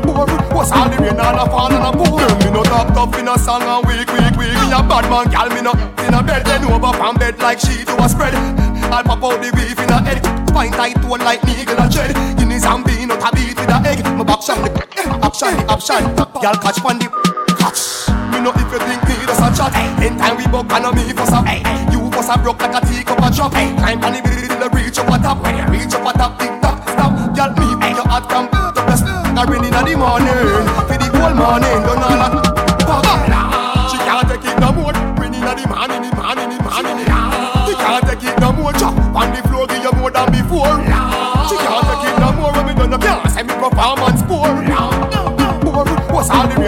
Poor, 0.08 0.26
what's 0.56 0.72
all 0.72 0.88
the 0.88 0.98
rain 1.04 1.20
and 1.20 1.40
a 1.40 1.46
fall 1.52 1.74
and 1.74 1.84
a 1.84 1.92
pour? 1.92 2.16
Girl, 2.16 2.34
Me 2.40 2.50
no 2.52 2.64
top 2.64 2.88
tough 2.96 3.20
in 3.20 3.28
a 3.28 3.36
song 3.38 3.64
and 3.64 3.84
weak, 3.84 4.08
weak, 4.16 4.36
weak. 4.40 4.56
Me 4.56 4.72
a 4.72 4.80
bad 4.88 5.06
man, 5.12 5.28
gal 5.28 5.50
me 5.52 5.60
no 5.60 5.76
in 6.00 6.16
a 6.16 6.24
bed. 6.24 6.46
Then 6.48 6.64
over 6.72 6.96
from 6.96 7.20
bed 7.20 7.40
like 7.40 7.60
she 7.60 7.84
do 7.84 7.96
a 8.00 8.08
spread. 8.08 8.34
I'll 8.88 9.04
pop 9.04 9.24
out 9.24 9.44
the 9.44 9.52
beef 9.52 9.80
in 9.84 9.92
a 9.92 10.00
head. 10.00 10.24
Fine 10.56 10.72
tight 10.72 10.96
to 11.04 11.08
like 11.08 11.44
needle 11.44 11.76
and 11.76 11.92
tread. 11.92 12.16
Guineas 12.38 12.64
and 12.64 12.86
bean 12.86 13.12
out 13.12 13.20
a 13.20 13.36
beat 13.36 13.60
with 13.60 13.68
a 13.68 13.84
egg. 13.84 14.00
My 14.16 14.24
back 14.24 14.40
the 14.40 14.85
action, 15.44 15.70
action. 15.70 16.16
Gal 16.42 16.56
catch 16.56 16.80
one 16.84 17.00
the 17.00 17.08
catch. 17.60 18.08
Me 18.32 18.40
know 18.40 18.52
if 18.56 18.72
you 18.72 18.80
think 18.80 19.04
me 19.04 19.16
just 19.28 19.44
a 19.44 19.50
chat. 19.52 19.76
In 20.04 20.18
time 20.18 20.38
we 20.38 20.48
buck 20.48 20.72
and 20.72 20.96
me 20.96 21.12
for 21.12 21.26
some. 21.28 21.46
You 21.92 22.10
for 22.12 22.24
some 22.24 22.42
broke 22.42 22.62
like 22.62 22.76
a 22.76 22.86
teacup 22.86 23.20
a 23.20 23.30
drop. 23.32 23.52
Climb 23.52 24.04
on 24.04 24.14
the 24.14 24.22
building, 24.24 24.72
reach 24.72 24.98
up 25.00 25.12
a 25.12 25.18
top. 25.20 25.44
When 25.44 25.58
you 25.58 25.66
reach 25.68 25.94
up 25.94 26.08
a 26.08 26.14
top, 26.18 26.40
tick 26.40 26.62
tock, 26.62 26.88
stop. 26.88 27.36
Gal 27.36 27.52
me 27.60 27.76
make 27.76 27.96
your 27.96 28.08
heart 28.08 28.30
come 28.30 28.48
the 28.48 28.82
best. 28.88 29.04
I 29.06 29.44
rain 29.44 29.66
in 29.66 29.72
the 29.76 29.96
morning, 30.00 30.64
for 30.88 30.96
the 30.96 31.08
whole 31.12 31.36
morning. 31.36 31.84
Don't 31.84 32.05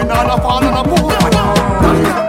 banana 0.08 0.40
fall 0.40 0.64
on 0.64 0.74
a 0.74 0.82
pool. 0.88 1.10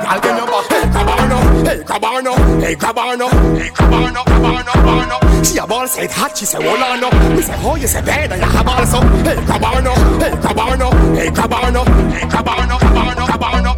Y'all 0.04 0.20
get 0.20 0.36
your 0.38 0.48
back. 0.52 0.66
Hey, 0.70 0.86
Cabano. 0.92 1.38
Hey, 1.66 1.84
Cabano. 1.84 2.34
Hey, 2.60 2.76
Cabano. 2.76 3.28
Hey, 3.58 3.70
Cabano. 3.70 4.24
Cabano. 4.24 4.72
Cabano. 4.72 5.44
She 5.46 5.58
a 5.58 5.66
ball 5.66 5.88
said 5.88 6.12
hot. 6.12 6.38
She 6.38 6.46
say 6.46 6.62
hold 6.62 6.82
on 6.82 7.00
no. 7.00 7.10
We 7.36 7.42
say 7.42 7.56
oh 7.60 7.76
you 7.76 7.88
say 7.88 8.02
bad 8.02 8.32
and 8.32 8.42
you 8.42 8.48
have 8.48 8.68
all 8.68 8.86
so. 8.86 9.00
Hey, 9.24 9.36
Cabano. 9.48 9.94
Hey, 10.20 10.32
Cabano. 10.44 10.90
Hey, 11.16 11.30
Cabano. 11.32 11.84
Hey, 12.12 12.28
Cabano. 12.28 12.78
Cabano. 12.78 13.26
Cabano. 13.32 13.72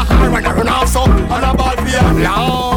I 0.00 0.26
run 0.28 0.46
around 0.46 0.86
so 0.86 1.00
on 1.00 1.44
a 1.44 1.54
ball 1.54 1.76
field. 1.84 2.22
Long. 2.22 2.67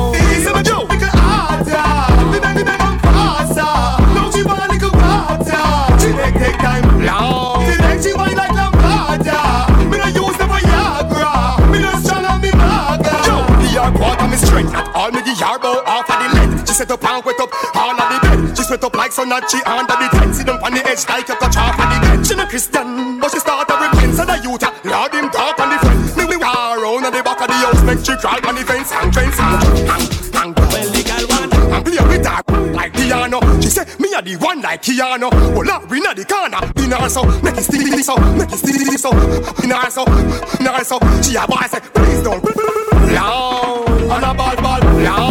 Set 16.81 16.91
up 16.91 17.03
and 17.05 17.25
wet 17.25 17.39
up 17.39 17.51
all 17.75 17.93
of 17.93 18.07
the 18.09 18.17
bed. 18.25 18.57
She 18.57 18.63
sweat 18.63 18.83
up 18.83 18.95
like 18.95 19.11
sun 19.11 19.31
and 19.31 19.45
she 19.45 19.61
under 19.69 19.93
the 20.01 20.07
tent. 20.17 20.33
Sit 20.33 20.47
down 20.47 20.57
on 20.65 20.73
the 20.73 20.81
edge 20.89 21.05
like 21.07 21.27
you 21.29 21.35
touch 21.37 21.57
off 21.57 21.77
of 21.77 21.87
the 21.93 21.97
bed. 22.01 22.25
She 22.25 22.33
no 22.33 22.45
Christian, 22.49 23.19
but 23.19 23.29
she 23.29 23.39
start 23.39 23.67
to 23.69 23.75
repent. 23.77 24.13
So 24.17 24.25
the 24.25 24.37
youth, 24.41 24.65
Lord 24.85 25.13
him 25.13 25.29
talk 25.29 25.59
on 25.61 25.69
the 25.69 25.77
fence. 25.77 26.17
Me 26.17 26.25
we 26.25 26.37
war 26.41 26.81
round 26.81 27.05
at 27.05 27.13
the 27.13 27.21
back 27.21 27.37
of 27.37 27.47
the 27.53 27.57
house, 27.61 27.81
make 27.85 28.01
she 28.01 28.17
crawl 28.17 28.41
on 28.41 28.55
the 28.57 28.65
fence 28.65 28.89
and 28.97 29.13
fence 29.13 29.37
and 29.37 29.61
hang, 29.85 30.05
hang. 30.33 30.51
Well, 30.57 30.89
the 30.89 31.01
girl 31.05 31.25
want 31.29 31.53
and 31.53 31.85
play 31.85 32.01
with 32.01 32.25
her 32.25 32.41
like 32.73 32.93
piano. 32.97 33.37
She 33.61 33.69
say 33.69 33.85
me 34.01 34.09
a 34.17 34.21
the 34.25 34.35
one 34.41 34.61
like 34.61 34.81
Keanu. 34.81 35.29
Well, 35.53 35.61
now 35.61 35.85
we 35.85 36.01
na 36.01 36.17
the 36.17 36.25
corner. 36.25 36.65
In 36.81 36.89
her 36.97 37.09
so, 37.09 37.21
make 37.45 37.61
it 37.61 37.65
still 37.69 37.85
so, 38.01 38.17
make 38.33 38.49
it 38.49 38.57
still 38.57 38.97
so. 38.97 39.11
In 39.61 39.69
her 39.69 39.89
so, 39.93 40.01
in 40.57 40.65
so. 40.81 40.97
She 41.21 41.37
a 41.37 41.45
boy 41.45 41.61
say, 41.69 41.81
please 41.93 42.25
don't. 42.25 42.41
Long, 43.13 43.85
on 44.09 44.23
a 44.25 44.33
ball 44.33 44.57
ball. 44.65 44.81
Long. 45.05 45.30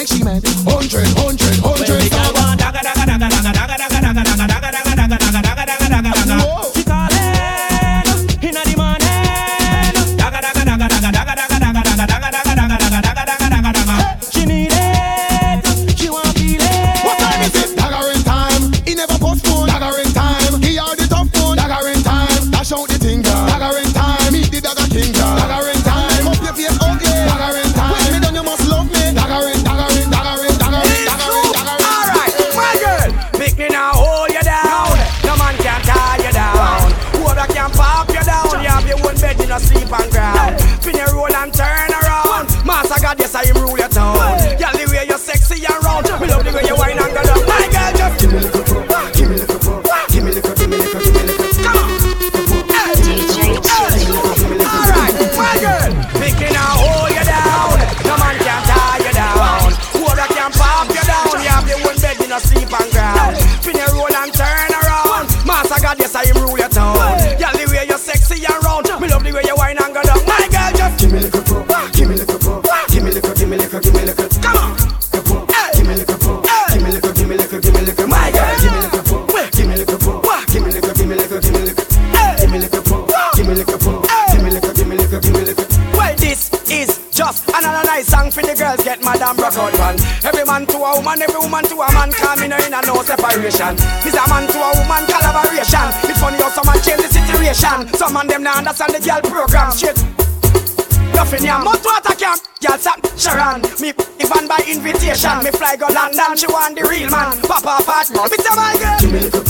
like 0.00 0.08
she 0.08 0.24
meant. 0.24 0.46
Hundred 0.64 1.19
man 91.10 91.22
every 91.22 91.40
woman 91.42 91.64
to 91.64 91.74
a 91.74 91.88
man, 91.92 92.12
come 92.12 92.42
in 92.42 92.52
and 92.52 92.86
no 92.86 93.02
separation. 93.02 93.74
This 94.06 94.14
a 94.14 94.22
man 94.30 94.46
to 94.46 94.58
a 94.62 94.70
woman 94.78 95.02
collaboration. 95.10 95.86
It's 96.06 96.20
funny 96.22 96.38
how 96.38 96.50
some 96.54 96.66
man 96.66 96.78
change 96.86 97.02
the 97.02 97.10
situation. 97.10 97.90
Some 97.98 98.14
man 98.14 98.26
them 98.28 98.42
not 98.44 98.58
understand 98.58 98.94
the 98.94 99.00
girl 99.02 99.18
program. 99.26 99.74
Shit. 99.74 99.98
Nothing 101.14 101.42
here, 101.42 101.58
much 101.58 101.82
water 101.82 102.14
camp. 102.14 102.40
Girl 102.62 102.78
Sam 102.78 102.98
Sharon, 103.18 103.62
me 103.82 103.90
even 104.22 104.46
by 104.46 104.62
invitation. 104.70 105.42
Me 105.42 105.50
fly 105.50 105.74
go 105.74 105.90
London, 105.90 106.36
she 106.38 106.46
want 106.46 106.78
the 106.78 106.86
real 106.86 107.10
man. 107.10 107.34
Papa, 107.42 107.82
papa, 107.82 108.06
me 108.30 108.36
tell 108.38 108.54
my 108.54 108.78
girl. 108.78 108.98
Give 109.02 109.10
me 109.10 109.18
liquor, 109.26 109.42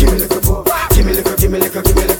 give 0.00 0.08
me 0.08 0.16
liquor, 0.16 0.40
give 0.96 1.04
me 1.04 1.12
liquor, 1.12 1.36
give 1.36 1.52
me 1.52 1.58
liquor, 1.60 1.82
give 1.82 1.96
me. 1.96 2.11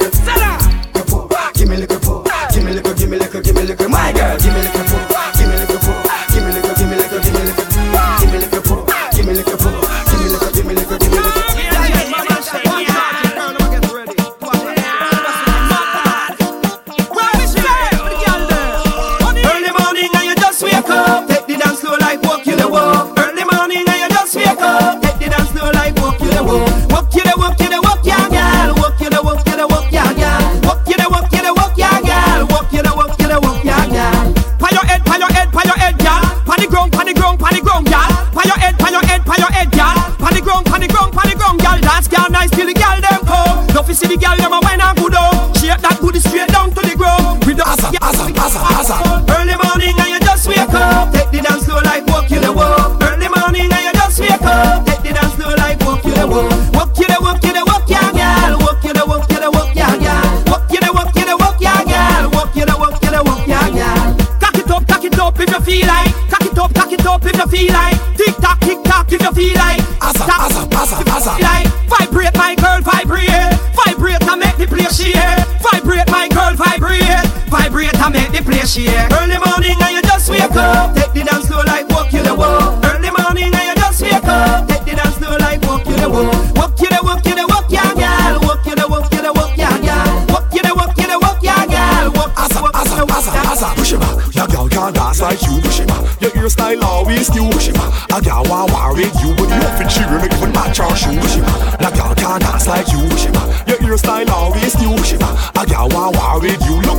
style 96.62 96.84
always 96.84 97.28
new. 97.34 97.50
Shima, 97.58 97.86
a 98.14 98.20
girl 98.22 98.44
want 98.48 98.70
war 98.72 98.94
with 98.94 99.14
you, 99.20 99.34
but 99.34 99.48
you 99.50 99.62
fit 99.76 99.90
she 99.90 100.02
really 100.04 100.30
even 100.36 100.52
match 100.52 100.78
your 100.78 100.94
shoe. 100.94 101.20
Shima, 101.32 101.54
a 101.80 101.90
girl 101.96 102.14
can't 102.14 102.40
dance 102.42 102.66
like 102.68 102.88
you. 102.94 103.02
Shima, 103.18 103.42
your 103.66 103.78
hairstyle 103.78 104.30
always 104.30 104.74
new. 104.78 104.96
Shima, 105.02 105.30
a 105.60 105.66
girl 105.66 105.88
want 105.90 106.16
war 106.16 106.40
with 106.40 106.62
you 106.66 106.91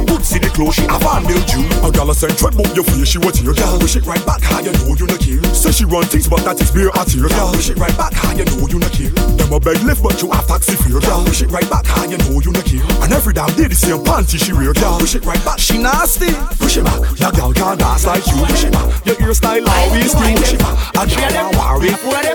clothes, 0.53 0.75
she 0.75 0.85
have 0.85 1.01
a 1.01 1.13
them 1.25 1.41
jew. 1.49 1.65
A 1.83 1.91
gal 1.91 2.09
a 2.09 2.15
send 2.15 2.37
tread 2.37 2.55
bout 2.55 2.73
your 2.75 2.85
face, 2.85 3.09
she 3.09 3.17
was 3.17 3.41
your 3.41 3.53
gal. 3.53 3.79
Push 3.79 3.97
it 3.97 4.05
right 4.05 4.23
back, 4.25 4.41
how 4.41 4.61
you 4.61 4.71
know 4.71 4.93
you 4.95 5.07
no 5.09 5.17
kill. 5.17 5.43
Say 5.53 5.71
she 5.71 5.85
run 5.85 6.05
things, 6.05 6.29
but 6.29 6.45
that 6.45 6.61
is 6.61 6.71
beer 6.71 6.89
at 6.93 7.13
your 7.13 7.29
gal. 7.29 7.51
Push 7.51 7.69
it 7.69 7.77
right 7.77 7.95
back, 7.97 8.13
how 8.13 8.31
you 8.31 8.45
know 8.45 8.67
you 8.69 8.79
no 8.79 8.89
kill. 8.89 9.11
Them 9.35 9.51
a 9.51 9.59
beg 9.59 9.81
lift, 9.83 10.01
but 10.01 10.21
you 10.21 10.29
have 10.31 10.47
taxi 10.47 10.75
for 10.77 10.89
your 10.89 11.01
gal. 11.01 11.25
Push 11.25 11.41
it 11.41 11.51
right 11.51 11.67
back, 11.69 11.85
how 11.85 12.05
you 12.05 12.17
know 12.17 12.39
you 12.39 12.51
no 12.53 12.61
kill. 12.61 12.85
And 13.01 13.11
every 13.11 13.33
damn 13.33 13.49
day 13.57 13.67
the 13.67 13.75
same 13.75 13.99
panty 14.05 14.37
she 14.37 14.53
wear, 14.53 14.73
gal. 14.73 14.99
Push 14.99 15.15
it 15.15 15.25
right 15.25 15.43
back, 15.43 15.59
she 15.59 15.77
nasty. 15.81 16.31
Push 16.61 16.77
it 16.77 16.85
back, 16.85 17.01
that 17.17 17.33
gal 17.33 17.51
can't 17.53 17.79
dance 17.79 18.05
like 18.05 18.25
you. 18.27 18.37
Push 18.45 18.63
it 18.63 18.71
back, 18.71 18.87
your 19.05 19.15
hairstyle 19.17 19.65
always 19.67 20.13
new. 20.15 20.37
Push 20.37 20.53
it 20.53 20.59
back, 20.59 20.77
A 20.93 21.03
gal 21.09 21.31
can't 21.33 21.55
worry. 21.57 21.89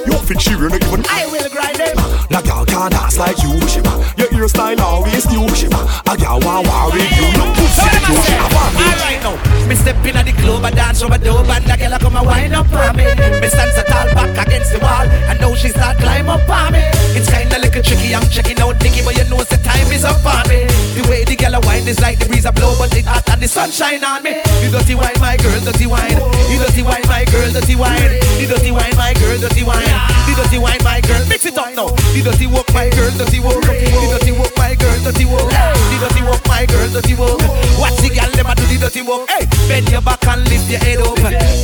You 0.07 0.19
think 0.27 0.41
she 0.41 0.55
really 0.55 0.79
even? 0.83 1.05
I 1.09 1.27
will 1.31 1.49
grind 1.51 1.79
them. 1.79 1.97
That 2.29 2.45
gal 2.45 2.67
can't 2.67 2.93
dance 2.93 3.19
like 3.19 3.39
you. 3.43 3.55
Push 3.61 3.79
it 3.79 3.85
back, 3.85 4.19
your 4.19 4.29
hairstyle 4.29 4.81
always 4.81 5.25
new. 5.31 5.47
Push 5.47 5.65
it 5.65 5.71
back, 5.71 5.87
A 6.11 6.17
gal 6.17 6.41
won't 6.41 6.67
worry. 6.67 7.07
You 7.15 7.29
no 7.39 7.47
pussy. 7.55 8.08
I 8.09 8.15
say, 8.25 8.39
alright 8.41 9.21
now. 9.21 9.37
Me 9.69 9.75
step 9.77 10.01
in 10.07 10.17
at 10.17 10.25
the 10.25 10.33
club, 10.33 10.65
I 10.65 10.71
dance 10.71 11.03
over 11.03 11.19
the 11.19 11.29
and 11.29 11.65
the 11.69 11.77
girl 11.77 11.99
come 12.01 12.17
a 12.17 12.25
wind 12.25 12.55
up 12.57 12.73
on 12.73 12.97
me. 12.97 13.05
Me 13.05 13.49
stand 13.53 13.73
so 13.77 13.83
tall 13.85 14.09
back 14.17 14.33
against 14.47 14.73
the 14.73 14.81
wall, 14.81 15.05
and 15.05 15.37
now 15.41 15.53
she 15.55 15.69
start 15.69 15.99
climb 15.99 16.29
up 16.29 16.49
on 16.49 16.73
me. 16.73 16.81
It's 17.13 17.29
kinda 17.29 17.59
little 17.61 17.83
tricky, 17.83 18.15
I'm 18.15 18.25
checking 18.33 18.59
out 18.61 18.81
Nicky, 18.81 19.05
but 19.05 19.13
you 19.13 19.29
know 19.29 19.45
the 19.45 19.61
time 19.61 19.93
is 19.93 20.05
up 20.09 20.25
on 20.25 20.49
me. 20.49 20.65
The 20.97 21.05
way 21.05 21.25
the 21.29 21.37
girl 21.37 21.55
a 21.55 21.61
wine 21.69 21.85
is 21.85 22.01
like 22.01 22.19
the 22.19 22.27
breeze 22.27 22.49
a 22.49 22.53
blow, 22.53 22.73
but 22.81 22.97
it 22.97 23.05
hot 23.05 23.29
and 23.29 23.43
the 23.43 23.49
sunshine 23.49 24.03
on 24.03 24.23
me. 24.25 24.41
You 24.65 24.73
dirty 24.73 24.95
wine, 24.97 25.21
my 25.21 25.37
girl, 25.37 25.61
dirty 25.61 25.85
wind. 25.85 26.17
You 26.49 26.57
dirty 26.57 26.81
wine, 26.81 27.05
my 27.05 27.29
girl, 27.29 27.53
dirty 27.53 27.77
wind. 27.77 28.25
You 28.41 28.49
dirty 28.49 28.73
wine, 28.73 28.97
my 28.97 29.13
girl, 29.21 29.37
dirty 29.37 29.65
wind. 29.69 29.85
You 30.25 30.35
dirty 30.35 30.59
wine, 30.59 30.81
my 30.81 31.05
girl, 31.05 31.21
mix 31.29 31.45
it 31.45 31.59
up 31.61 31.77
now. 31.77 31.93
You 32.17 32.25
dirty 32.25 32.49
walk, 32.49 32.73
my 32.73 32.89
girl, 32.89 33.13
dirty 33.21 33.41
walk. 33.45 33.61
You 33.69 34.09
dirty 34.17 34.33
walk, 34.33 34.57
my 34.57 34.73
girl, 34.81 34.97
dirty 35.05 35.29
walk. 35.29 35.53
You 35.93 35.99
dirty 36.01 36.23
walk, 36.25 36.41
my 36.49 36.65
girl, 36.65 36.89
dirty 36.89 37.15
walk. 37.15 37.68
Watch 37.79 37.97
the 38.03 38.11
girl, 38.11 38.31
them 38.35 38.47
a 38.47 38.55
do 38.55 38.67
the 38.67 38.77
dirty 38.79 39.03
work. 39.03 39.31
Hey, 39.31 39.47
bend 39.69 39.89
your 39.91 40.03
back 40.03 40.27
and 40.27 40.43
lift 40.51 40.69
your 40.71 40.81
head 40.81 40.99
up. 40.99 41.17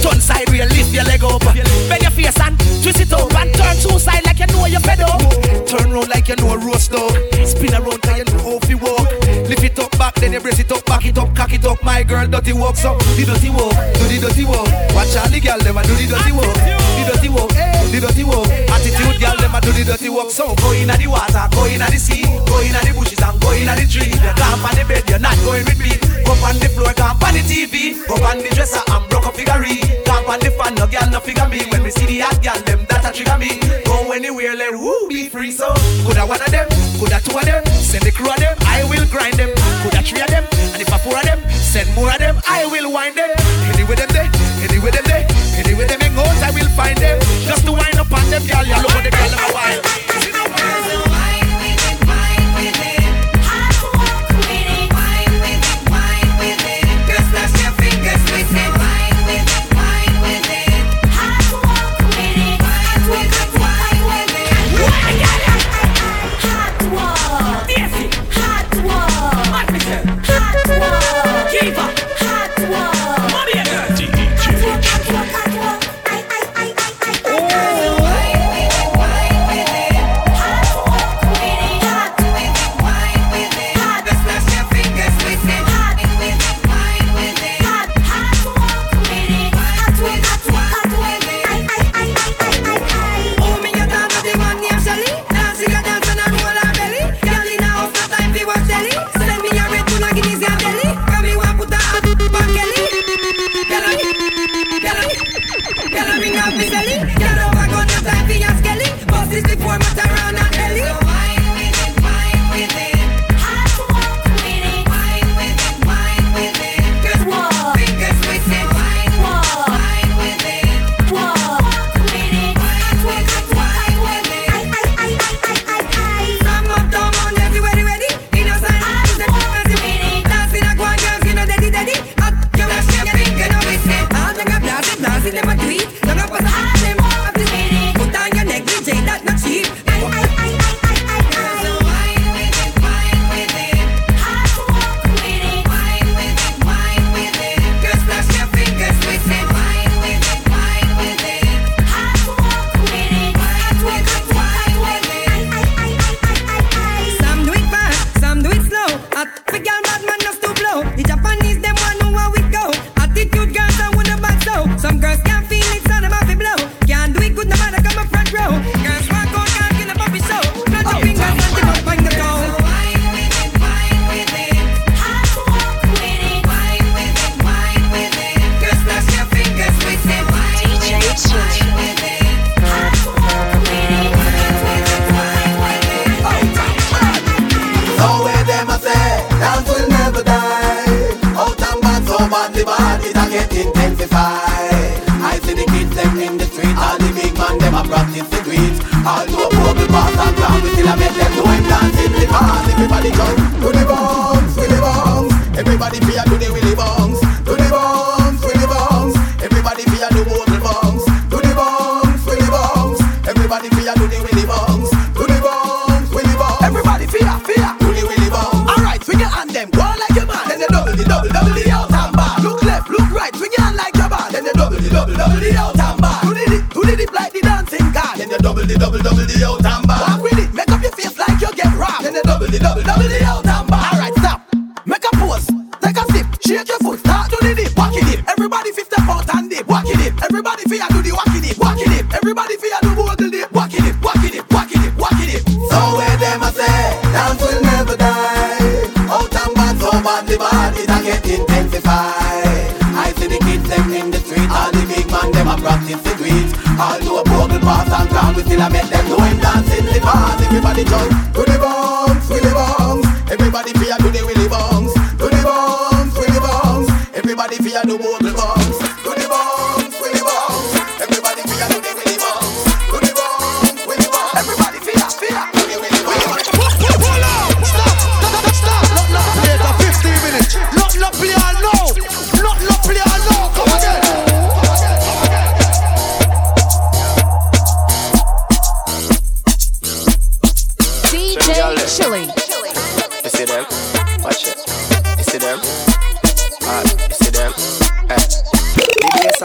Turn 0.02 0.20
side 0.20 0.48
real, 0.50 0.66
lift 0.68 0.92
your 0.94 1.04
leg 1.04 1.24
up. 1.24 1.42
Bend 1.42 2.02
your 2.02 2.10
face 2.10 2.38
and 2.40 2.58
twist 2.82 3.00
it 3.00 3.12
up 3.12 3.34
and 3.34 3.54
turn 3.54 3.76
two 3.82 3.98
side 3.98 4.24
like 4.24 4.38
you 4.38 4.46
know 4.46 4.66
you're 4.66 4.80
fed 4.80 5.00
up. 5.00 5.20
Turn 5.66 5.90
round 5.90 6.08
like 6.08 6.28
you 6.28 6.36
know 6.36 6.54
a 6.54 6.58
roast 6.58 6.92
dog 6.92 7.12
then 10.24 10.32
you 10.32 10.40
brace 10.40 10.58
it 10.58 10.72
up, 10.72 10.80
back 10.86 11.04
it 11.04 11.18
up, 11.18 11.28
cock 11.36 11.52
it 11.52 11.64
up. 11.66 11.76
My 11.84 12.02
girl, 12.02 12.26
dirty 12.26 12.54
walk, 12.56 12.76
so 12.76 12.96
the 13.12 13.28
dirty 13.28 13.52
walk, 13.52 13.76
do 14.00 14.04
the 14.08 14.16
dirty 14.24 14.44
walk. 14.48 14.64
Watch 14.96 15.12
all 15.20 15.28
the 15.28 15.36
girl, 15.36 15.60
them 15.60 15.76
a 15.76 15.82
do 15.84 15.92
the 15.92 16.08
dirty 16.08 16.32
walk, 16.32 16.56
the 16.96 17.02
dirty 17.12 17.28
walk, 17.28 17.52
eh, 17.52 17.84
the 17.92 18.00
dirty 18.00 18.24
walk. 18.24 18.48
Attitude, 18.72 19.20
girl, 19.20 19.36
them 19.36 19.52
a 19.52 19.60
do 19.60 19.70
the 19.76 19.84
dirty 19.84 20.08
walk. 20.08 20.32
So 20.32 20.56
go 20.56 20.72
in 20.72 20.88
the 20.88 21.06
water, 21.12 21.44
go 21.52 21.68
in 21.68 21.84
the 21.84 22.00
sea, 22.00 22.24
go 22.48 22.56
in 22.64 22.72
the 22.72 22.92
bushes 22.96 23.20
and 23.20 23.36
go 23.36 23.52
in 23.52 23.68
the 23.68 23.84
tree. 23.84 24.08
You 24.08 24.32
camp 24.32 24.64
on 24.64 24.72
the 24.72 24.84
bed, 24.88 25.04
you're 25.12 25.20
not 25.20 25.36
going 25.44 25.68
with 25.68 25.76
me. 25.76 25.92
Go 26.24 26.32
on 26.40 26.56
the 26.56 26.72
floor, 26.72 26.96
camp 26.96 27.20
on 27.20 27.36
the 27.36 27.44
TV, 27.44 28.00
go 28.08 28.16
on 28.24 28.40
the 28.40 28.48
dresser 28.56 28.80
and 28.80 29.04
broke 29.12 29.28
up 29.28 29.36
figurine. 29.36 29.84
Camp 30.08 30.24
on 30.24 30.40
the 30.40 30.48
fan, 30.56 30.72
no 30.80 30.88
girl, 30.88 31.04
no 31.12 31.20
figure 31.20 31.48
me. 31.52 31.68
When 31.68 31.84
we 31.84 31.92
see 31.92 32.08
the 32.08 32.24
hot 32.24 32.40
girl, 32.40 32.56
them 32.64 32.80
that 32.88 33.04
a 33.04 33.12
trigger 33.12 33.36
me. 33.36 33.60
Go 33.84 34.08
anywhere, 34.08 34.56
let 34.56 34.72
woo 34.72 35.04
be 35.04 35.28
free. 35.28 35.52
So 35.52 35.68
coulda 36.08 36.24
one 36.24 36.40
of 36.40 36.48
them, 36.48 36.64
coulda 36.96 37.20
two 37.20 37.36
of 37.36 37.44
them, 37.44 37.60
send 37.76 38.08
the 38.08 38.12
crew 38.12 38.32
of 38.32 38.40
them, 38.40 38.56
I 38.64 38.88
will 38.88 39.04
grind 39.12 39.36
them. 39.36 39.52
Coulda 39.84 40.00
three 40.00 40.22
of 40.24 40.30
them, 40.32 40.44
and 40.72 40.80
if 40.80 40.88
I 40.88 40.96
four 40.96 41.12
of 41.12 41.24
them, 41.28 41.44
send 41.52 41.92
more 41.94 42.08
of 42.08 42.16
them, 42.16 42.40
I 42.48 42.64
will 42.64 42.90
wind 42.90 43.20
them. 43.20 43.28
Anyway 43.68 43.96
them 44.00 44.08
there, 44.16 44.32
anyway 44.64 44.88
them 44.88 45.04
there, 45.04 45.28
anyway 45.60 45.84
them 45.84 46.00
hang 46.00 46.16
out, 46.16 46.40
I 46.40 46.50
will 46.56 46.72
find 46.72 46.96
them. 46.96 47.20
Just 47.44 47.66
to 47.66 47.72
wind 47.72 48.00
up 48.00 48.08
on 48.08 48.24
them, 48.32 48.40
girl, 48.48 48.64
you 48.64 48.80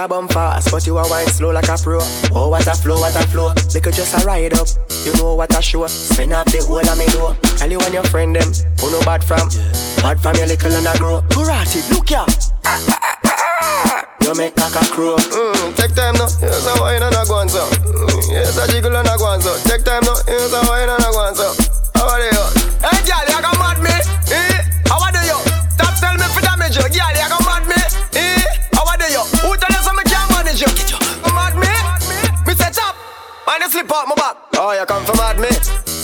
Bass 0.10 0.34
fast, 0.34 0.72
but 0.72 0.88
you 0.88 0.97
a 0.97 1.07
wine 1.07 1.28
slow 1.28 1.51
like 1.51 1.70
a 1.70 1.78
pro. 1.78 1.99
Oh, 2.34 2.49
what 2.49 2.66
a 2.66 2.74
flow, 2.74 2.99
what 2.99 3.16
a 3.16 3.28
flow. 3.28 3.53
Little 3.74 3.91
just 3.91 4.18
a 4.18 4.26
ride 4.26 4.53
up. 4.53 4.68
You 5.05 5.14
know 5.14 5.36
what 5.36 5.55
a 5.55 5.62
show. 5.62 5.86
Spin 5.86 6.34
up 6.34 6.47
the 6.47 6.66
whole 6.66 6.82
of 6.82 6.97
me 6.97 7.05
door. 7.14 7.38
Tell 7.57 7.70
you 7.70 7.80
and 7.80 7.93
your 7.93 8.03
friend 8.05 8.36
them, 8.36 8.49
who 8.82 8.89
no 8.89 8.99
bad 9.01 9.24
from. 9.24 9.47
Bad 10.01 10.20
from 10.20 10.36
your 10.38 10.47
little 10.47 10.74
and 10.74 10.88
a 10.88 10.97
grow. 10.97 11.22
Karate, 11.30 11.86
look 11.93 12.10
ya. 12.10 12.26
You 14.26 14.34
make 14.34 14.57
like 14.57 14.82
a 14.82 14.86
crow. 14.89 15.16
Mm, 15.16 15.76
take 15.78 15.93
time 15.93 16.16
now. 16.16 16.28
Here's 16.41 16.66
a 16.66 16.74
wine 16.82 17.03
and 17.03 17.14
a 17.14 17.26
so. 17.26 17.38
Mm, 17.45 18.30
here's 18.34 18.57
a 18.57 18.66
jiggle 18.66 18.95
and 18.95 19.07
a 19.07 19.14
so. 19.14 19.53
Take 19.70 19.86
time 19.86 20.01
now. 20.03 20.18
Here's 20.26 20.51
a 20.51 20.62
wine 20.66 20.89
and 20.89 21.05
a 21.05 21.12
go 21.14 21.68
Oh, 34.70 34.74
you 34.78 34.86
come 34.86 35.01
from 35.01 35.17
mad 35.17 35.41
me? 35.41 35.49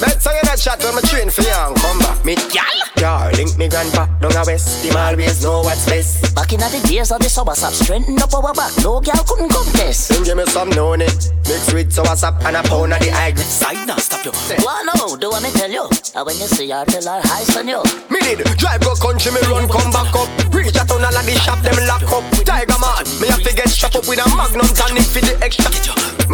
Bet 0.02 0.18
so 0.18 0.34
you 0.34 0.42
not 0.42 0.58
shot 0.58 0.82
when 0.82 0.98
my 0.98 1.02
train 1.06 1.30
for 1.30 1.46
young 1.46 1.78
come 1.78 2.00
back. 2.02 2.18
Me 2.26 2.34
gal, 2.50 2.66
gal, 2.98 3.30
link 3.38 3.54
me 3.62 3.70
grandpa 3.70 4.10
down 4.18 4.34
a 4.34 4.42
west. 4.42 4.82
Him 4.82 4.98
always 4.98 5.44
know 5.44 5.62
what's 5.62 5.86
best. 5.86 6.34
Back 6.34 6.50
in 6.52 6.58
the 6.58 6.82
days 6.90 7.12
of 7.12 7.22
the 7.22 7.30
summer 7.30 7.54
sap, 7.54 7.78
strengthen 7.78 8.18
up 8.18 8.34
our 8.34 8.58
back. 8.58 8.74
No 8.82 8.98
girl 9.06 9.22
couldn't 9.22 9.54
contest. 9.54 10.10
Then 10.10 10.24
give 10.26 10.38
me 10.38 10.46
some 10.50 10.74
known 10.74 11.06
it. 11.06 11.30
Mix 11.46 11.70
with 11.78 11.94
sour 11.94 12.18
sap 12.18 12.42
and 12.42 12.58
a 12.58 12.64
pound 12.66 12.98
of 12.98 13.00
the 13.06 13.14
egg. 13.14 13.38
Side 13.38 13.86
now, 13.86 14.02
stop 14.02 14.26
you. 14.26 14.34
Well, 14.66 14.82
no, 14.98 15.14
do 15.14 15.30
what 15.30 15.46
me 15.46 15.54
tell 15.54 15.70
you. 15.70 15.86
And 16.18 16.26
when 16.26 16.34
you 16.42 16.50
see 16.50 16.74
her, 16.74 16.90
tell 16.90 17.06
her 17.06 17.22
hi, 17.22 17.46
son 17.46 17.70
you. 17.70 17.86
Me 18.10 18.18
did 18.26 18.42
drive 18.58 18.82
go 18.82 18.98
country, 18.98 19.30
me 19.30 19.46
run 19.46 19.70
come 19.70 19.94
back 19.94 20.10
up. 20.18 20.26
Reach 20.50 20.74
a 20.74 20.82
town 20.82 21.06
of 21.06 21.14
the 21.14 21.38
shop, 21.38 21.62
them 21.62 21.78
lock 21.86 22.02
up. 22.10 22.26
Tiger 22.42 22.82
man, 22.82 23.06
me 23.22 23.30
have 23.30 23.46
to 23.46 23.54
get 23.54 23.70
shot 23.70 23.94
up 23.94 24.10
with 24.10 24.18
a 24.18 24.26
magnum 24.34 24.66
tonic 24.74 25.06
for 25.06 25.22
the 25.22 25.38
extra. 25.46 25.70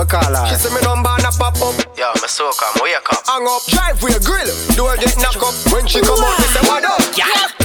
Me 0.01 0.07
call 0.07 0.33
her. 0.33 0.47
She 0.49 0.55
say 0.55 0.73
me 0.73 0.81
number 0.81 1.09
and 1.09 1.25
a 1.25 1.31
pop 1.37 1.53
up. 1.61 1.77
Yo, 1.95 2.09
me 2.21 2.27
soak 2.27 2.57
am, 2.63 2.81
wake 2.81 2.95
up. 3.13 3.21
Hang 3.27 3.45
up, 3.45 3.61
drive 3.69 4.01
with 4.01 4.17
a 4.17 4.25
grill. 4.25 4.49
Door 4.75 4.97
get 4.97 5.15
knock 5.17 5.37
up. 5.37 5.53
When 5.71 5.85
she 5.85 6.01
come 6.01 6.17
out, 6.17 6.39
me 6.39 6.45
say 6.45 6.67
what 6.67 6.83
up? 6.83 7.01
Yeah. 7.15 7.60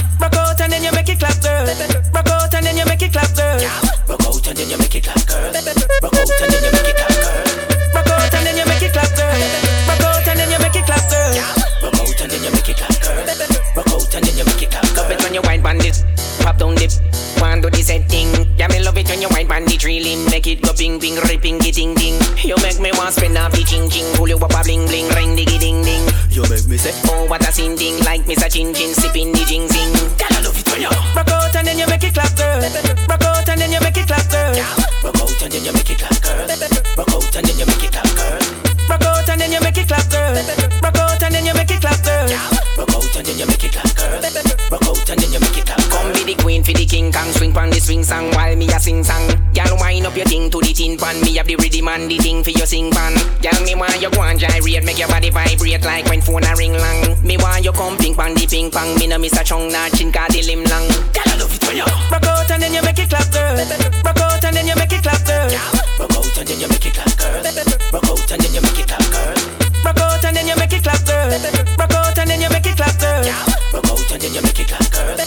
Oh, 27.59 27.63
what 27.63 27.69
a 27.69 27.75
sin 27.75 27.75
ding, 27.75 27.99
like 28.03 28.21
Mr. 28.25 28.51
Chin 28.51 28.73
Chin 28.73 28.93
sipping 28.93 29.31
the 29.31 29.43
jing 29.45 29.66
pong 58.77 58.93
the 58.93 58.99
ping 58.99 58.99
pong 58.99 58.99
Me 58.99 59.07
no 59.07 59.17
miss 59.17 59.37
a 59.37 59.43
chung 59.43 59.71
nah 59.71 59.89
chin 59.89 60.11
cause 60.11 60.33
the 60.33 60.41
limb 60.43 60.63
long 60.65 60.87
Girl, 61.13 61.25
I 61.25 61.37
love 61.37 61.53
it 61.53 61.63
when 61.65 61.77
you 61.77 61.85
Rock 62.11 62.25
out 62.25 62.51
and 62.51 62.61
then 62.61 62.73
you 62.73 62.81
make 62.81 62.99
it 62.99 63.09
clap 63.09 63.31
girl 63.31 63.57
Rock 64.05 64.19
out 64.19 64.43
and 64.43 64.55
then 64.55 64.67
you 64.67 64.75
make 64.75 64.93
it 64.93 65.01
clap 65.03 65.25
girl 65.25 65.49
rock 65.97 66.13
out 66.13 66.37
and 66.37 66.47
then 66.47 66.59
you 66.59 66.67
make 66.69 66.85
it 66.85 66.93
clap, 66.93 67.17
girl. 67.17 67.41
Rock 67.91 68.09
out 68.13 68.31
and 68.31 68.39
then 68.39 68.53
you 68.53 68.61
make 68.61 68.77
it 68.77 68.87
clap, 68.87 69.01
girl. 69.09 69.33
Rock 69.83 70.01
out 70.01 70.23
and 70.23 70.35
then 70.35 70.47
you 70.47 70.55
make 70.55 70.73
it 70.73 70.83
clap 70.83 71.01
girl 71.09 71.25
Rock 71.77 71.95
out 71.97 72.17
and 72.17 72.29
then 72.29 72.39
you 72.39 72.49
make 72.49 72.65
it 72.69 72.77
clap 72.77 72.99
girl 73.01 73.57
Rock 73.73 73.89
out 73.89 74.11
and 74.13 74.21
then 74.21 74.33
you 74.33 74.41
make 74.41 74.59
it 74.59 74.67
clap, 74.67 74.87
girl. 74.91 75.17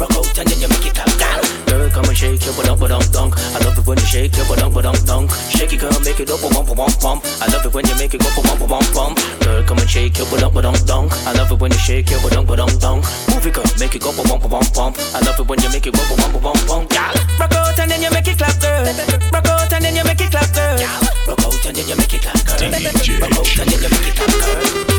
Rock 0.00 0.16
out 0.16 0.38
and 0.38 0.48
then 0.48 0.60
you 0.60 0.68
make 0.68 0.86
it 0.86 0.94
clap, 0.94 1.12
girl. 1.20 1.44
Girl, 1.68 1.90
come 1.90 2.08
and 2.08 2.16
shake 2.16 2.44
your 2.44 2.54
bum 2.56 2.78
bum 2.78 3.02
dunk. 3.12 3.36
I 3.36 3.58
love 3.60 3.76
it 3.76 3.86
when 3.86 3.98
you 3.98 4.08
shake 4.08 4.34
your 4.36 4.46
bum 4.48 4.72
bum 4.72 4.96
dunk. 5.04 5.30
Shake 5.52 5.74
it, 5.74 5.80
girl, 5.80 5.92
make 6.00 6.18
it 6.18 6.30
up, 6.30 6.40
bump 6.40 6.74
bump 6.74 7.00
bump. 7.00 7.20
I 7.40 7.46
love 7.52 7.66
it 7.66 7.74
when 7.74 7.86
you 7.86 7.94
make 7.96 8.14
it 8.14 8.20
go 8.24 8.42
bump 8.42 8.64
bump 8.66 8.94
bump. 8.94 9.18
Girl, 9.44 9.62
shake 9.90 10.18
your 10.18 10.26
bum 10.30 10.54
bum 10.54 10.74
dunk. 10.86 11.10
I 11.26 11.32
love 11.32 11.50
it 11.50 11.58
when 11.58 11.72
you 11.72 11.78
shake 11.78 12.10
your 12.10 12.20
bum 12.22 12.46
bum 12.46 12.70
dunk. 12.78 13.04
Move 13.28 13.46
it, 13.46 13.54
girl, 13.54 13.64
make 13.78 13.96
it 13.96 14.02
go 14.02 14.14
bump 14.14 14.48
bump 14.48 14.72
bump. 14.72 14.96
I 15.14 15.20
love 15.26 15.40
it 15.40 15.46
when 15.48 15.60
you 15.60 15.68
make 15.70 15.86
it 15.86 15.94
go 15.94 16.02
bump 16.06 16.42
bump 16.42 16.66
bump. 16.68 16.90
Girl, 16.90 17.14
Rock 17.40 17.54
out 17.54 17.78
and 17.78 17.90
then 17.90 18.00
you 18.00 18.10
make 18.10 18.28
it 18.28 18.38
clap 18.38 18.60
girl 18.60 18.84
Rock 19.32 19.46
out 19.46 19.72
and 19.72 19.84
then 19.84 19.96
you 19.96 20.04
make 20.04 20.20
it 20.20 20.30
clap 20.30 20.54
girl 20.54 20.78
rock 21.26 21.42
out 21.44 21.66
and 21.66 21.76
then 21.76 21.88
you 21.88 21.96
make 21.96 22.12
it 22.12 22.22
clap, 22.22 22.44
girl. 22.44 22.56
Rock 22.56 22.66
out 22.66 22.70
and 22.70 22.70
then 22.70 22.70
you 22.70 22.70
make 22.70 22.70
it 22.70 22.70
clap, 22.70 22.70
girl. 22.70 22.70
Rock 22.70 22.70
out 22.70 22.70
and 22.70 22.70
then 22.70 22.80
you 22.80 22.86
make 22.86 23.08
it 23.08 23.16
clap 23.16 23.18
girl 23.18 23.20
Rock 23.20 23.38
out 23.38 23.58
and 23.58 23.70
then 23.70 23.82
you 23.82 23.88
make 23.90 24.08
it 24.08 24.16
clap 24.16 24.84
girl 24.84 24.89